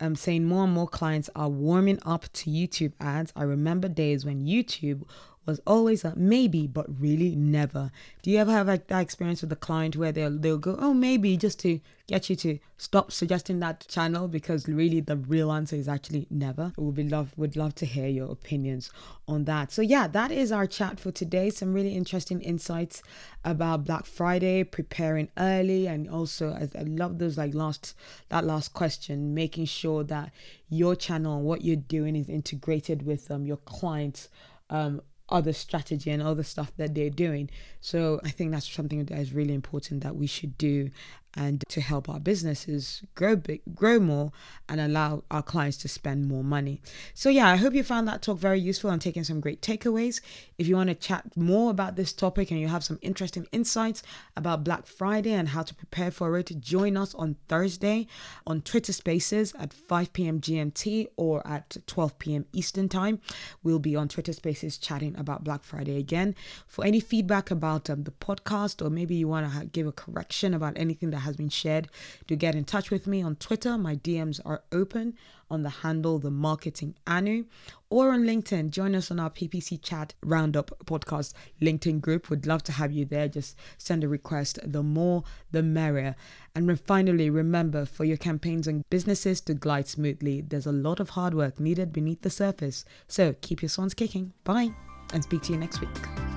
um, 0.00 0.14
saying 0.14 0.44
more 0.44 0.64
and 0.64 0.72
more 0.72 0.88
clients 0.88 1.28
are 1.34 1.48
warming 1.48 1.98
up 2.04 2.32
to 2.32 2.50
YouTube 2.50 2.92
ads. 3.00 3.32
I 3.34 3.42
remember 3.42 3.88
days 3.88 4.24
when 4.24 4.46
YouTube 4.46 5.02
was 5.48 5.60
always 5.66 6.04
a 6.04 6.14
maybe, 6.14 6.66
but 6.66 6.86
really 7.00 7.34
never. 7.34 7.90
Do 8.22 8.30
you 8.30 8.38
ever 8.38 8.52
have 8.52 8.66
that 8.66 8.90
experience 8.90 9.40
with 9.40 9.50
a 9.50 9.56
client 9.56 9.96
where 9.96 10.12
they'll 10.12 10.38
they'll 10.38 10.58
go, 10.58 10.76
oh 10.78 10.92
maybe, 10.92 11.38
just 11.38 11.58
to 11.60 11.80
get 12.06 12.28
you 12.28 12.36
to 12.36 12.58
stop 12.76 13.10
suggesting 13.12 13.58
that 13.60 13.86
channel 13.88 14.28
because 14.28 14.68
really 14.68 15.00
the 15.00 15.16
real 15.16 15.50
answer 15.50 15.76
is 15.76 15.88
actually 15.88 16.26
never. 16.30 16.72
We 16.76 16.84
would, 16.84 16.94
be 16.94 17.02
love 17.04 17.32
would 17.38 17.56
love 17.56 17.74
to 17.76 17.86
hear 17.86 18.08
your 18.08 18.30
opinions 18.30 18.90
on 19.26 19.44
that. 19.44 19.72
So 19.72 19.80
yeah, 19.80 20.06
that 20.08 20.30
is 20.30 20.52
our 20.52 20.66
chat 20.66 21.00
for 21.00 21.10
today. 21.10 21.48
Some 21.48 21.72
really 21.72 21.94
interesting 21.94 22.42
insights 22.42 23.02
about 23.42 23.84
Black 23.84 24.04
Friday, 24.04 24.64
preparing 24.64 25.30
early, 25.38 25.86
and 25.86 26.10
also 26.10 26.50
I, 26.52 26.68
I 26.78 26.82
love 26.82 27.18
those 27.18 27.38
like 27.38 27.54
last 27.54 27.94
that 28.28 28.44
last 28.44 28.74
question, 28.74 29.34
making 29.34 29.64
sure 29.64 30.04
that 30.04 30.30
your 30.68 30.94
channel 30.94 31.40
what 31.40 31.62
you're 31.62 31.76
doing 31.76 32.16
is 32.16 32.28
integrated 32.28 33.06
with 33.06 33.30
um, 33.30 33.46
your 33.46 33.56
clients 33.58 34.28
um, 34.70 35.00
other 35.28 35.52
strategy 35.52 36.10
and 36.10 36.22
other 36.22 36.42
stuff 36.42 36.72
that 36.76 36.94
they're 36.94 37.10
doing. 37.10 37.50
So 37.80 38.20
I 38.24 38.30
think 38.30 38.50
that's 38.50 38.68
something 38.68 39.04
that 39.04 39.18
is 39.18 39.32
really 39.32 39.54
important 39.54 40.02
that 40.02 40.16
we 40.16 40.26
should 40.26 40.56
do 40.58 40.90
and 41.34 41.64
to 41.68 41.80
help 41.80 42.08
our 42.08 42.20
businesses 42.20 43.02
grow 43.14 43.36
big, 43.36 43.60
grow 43.74 44.00
more 44.00 44.32
and 44.68 44.80
allow 44.80 45.22
our 45.30 45.42
clients 45.42 45.76
to 45.78 45.88
spend 45.88 46.26
more 46.26 46.42
money. 46.42 46.80
So 47.14 47.28
yeah, 47.28 47.48
I 47.48 47.56
hope 47.56 47.74
you 47.74 47.82
found 47.82 48.08
that 48.08 48.22
talk 48.22 48.38
very 48.38 48.60
useful 48.60 48.90
and 48.90 49.00
taking 49.00 49.24
some 49.24 49.40
great 49.40 49.60
takeaways. 49.60 50.20
If 50.56 50.66
you 50.66 50.76
want 50.76 50.88
to 50.88 50.94
chat 50.94 51.36
more 51.36 51.70
about 51.70 51.96
this 51.96 52.12
topic 52.12 52.50
and 52.50 52.58
you 52.60 52.68
have 52.68 52.84
some 52.84 52.98
interesting 53.02 53.46
insights 53.52 54.02
about 54.36 54.64
Black 54.64 54.86
Friday 54.86 55.32
and 55.32 55.50
how 55.50 55.62
to 55.62 55.74
prepare 55.74 56.10
for 56.10 56.36
it, 56.38 56.50
join 56.60 56.96
us 56.96 57.14
on 57.14 57.36
Thursday 57.48 58.06
on 58.46 58.60
Twitter 58.62 58.92
Spaces 58.92 59.54
at 59.58 59.72
5 59.72 60.12
p.m. 60.12 60.40
GMT 60.40 61.08
or 61.16 61.46
at 61.46 61.76
12 61.86 62.18
p.m. 62.18 62.46
Eastern 62.52 62.88
Time. 62.88 63.20
We'll 63.62 63.78
be 63.78 63.94
on 63.94 64.08
Twitter 64.08 64.32
Spaces 64.32 64.78
chatting 64.78 65.14
about 65.16 65.44
Black 65.44 65.62
Friday 65.62 65.98
again. 65.98 66.34
For 66.66 66.84
any 66.84 67.00
feedback 67.00 67.50
about 67.50 67.90
um, 67.90 68.04
the 68.04 68.10
podcast 68.10 68.84
or 68.84 68.90
maybe 68.90 69.14
you 69.14 69.28
want 69.28 69.52
to 69.52 69.66
give 69.66 69.86
a 69.86 69.92
correction 69.92 70.54
about 70.54 70.76
anything 70.76 71.10
that 71.18 71.24
has 71.24 71.36
been 71.36 71.48
shared, 71.48 71.88
do 72.26 72.36
get 72.36 72.54
in 72.54 72.64
touch 72.64 72.90
with 72.90 73.06
me 73.06 73.22
on 73.22 73.34
Twitter. 73.36 73.76
My 73.76 73.96
DMs 73.96 74.40
are 74.44 74.62
open 74.70 75.14
on 75.50 75.62
the 75.62 75.70
handle 75.70 76.18
The 76.18 76.30
Marketing 76.30 76.94
Anu 77.06 77.44
or 77.90 78.12
on 78.12 78.22
LinkedIn. 78.22 78.70
Join 78.70 78.94
us 78.94 79.10
on 79.10 79.18
our 79.18 79.30
PPC 79.30 79.82
Chat 79.82 80.14
Roundup 80.22 80.70
podcast 80.84 81.32
LinkedIn 81.60 82.00
group. 82.00 82.30
Would 82.30 82.46
love 82.46 82.62
to 82.64 82.72
have 82.72 82.92
you 82.92 83.04
there. 83.04 83.26
Just 83.26 83.56
send 83.78 84.04
a 84.04 84.08
request. 84.08 84.60
The 84.64 84.82
more, 84.82 85.24
the 85.50 85.62
merrier. 85.62 86.14
And 86.54 86.80
finally, 86.80 87.30
remember 87.30 87.84
for 87.84 88.04
your 88.04 88.16
campaigns 88.16 88.68
and 88.68 88.88
businesses 88.90 89.40
to 89.42 89.54
glide 89.54 89.88
smoothly, 89.88 90.42
there's 90.42 90.66
a 90.66 90.72
lot 90.72 91.00
of 91.00 91.10
hard 91.10 91.34
work 91.34 91.58
needed 91.58 91.92
beneath 91.92 92.22
the 92.22 92.30
surface. 92.30 92.84
So 93.08 93.34
keep 93.40 93.60
your 93.62 93.70
swans 93.70 93.94
kicking. 93.94 94.32
Bye 94.44 94.70
and 95.12 95.24
speak 95.24 95.42
to 95.42 95.52
you 95.52 95.58
next 95.58 95.80
week. 95.80 96.27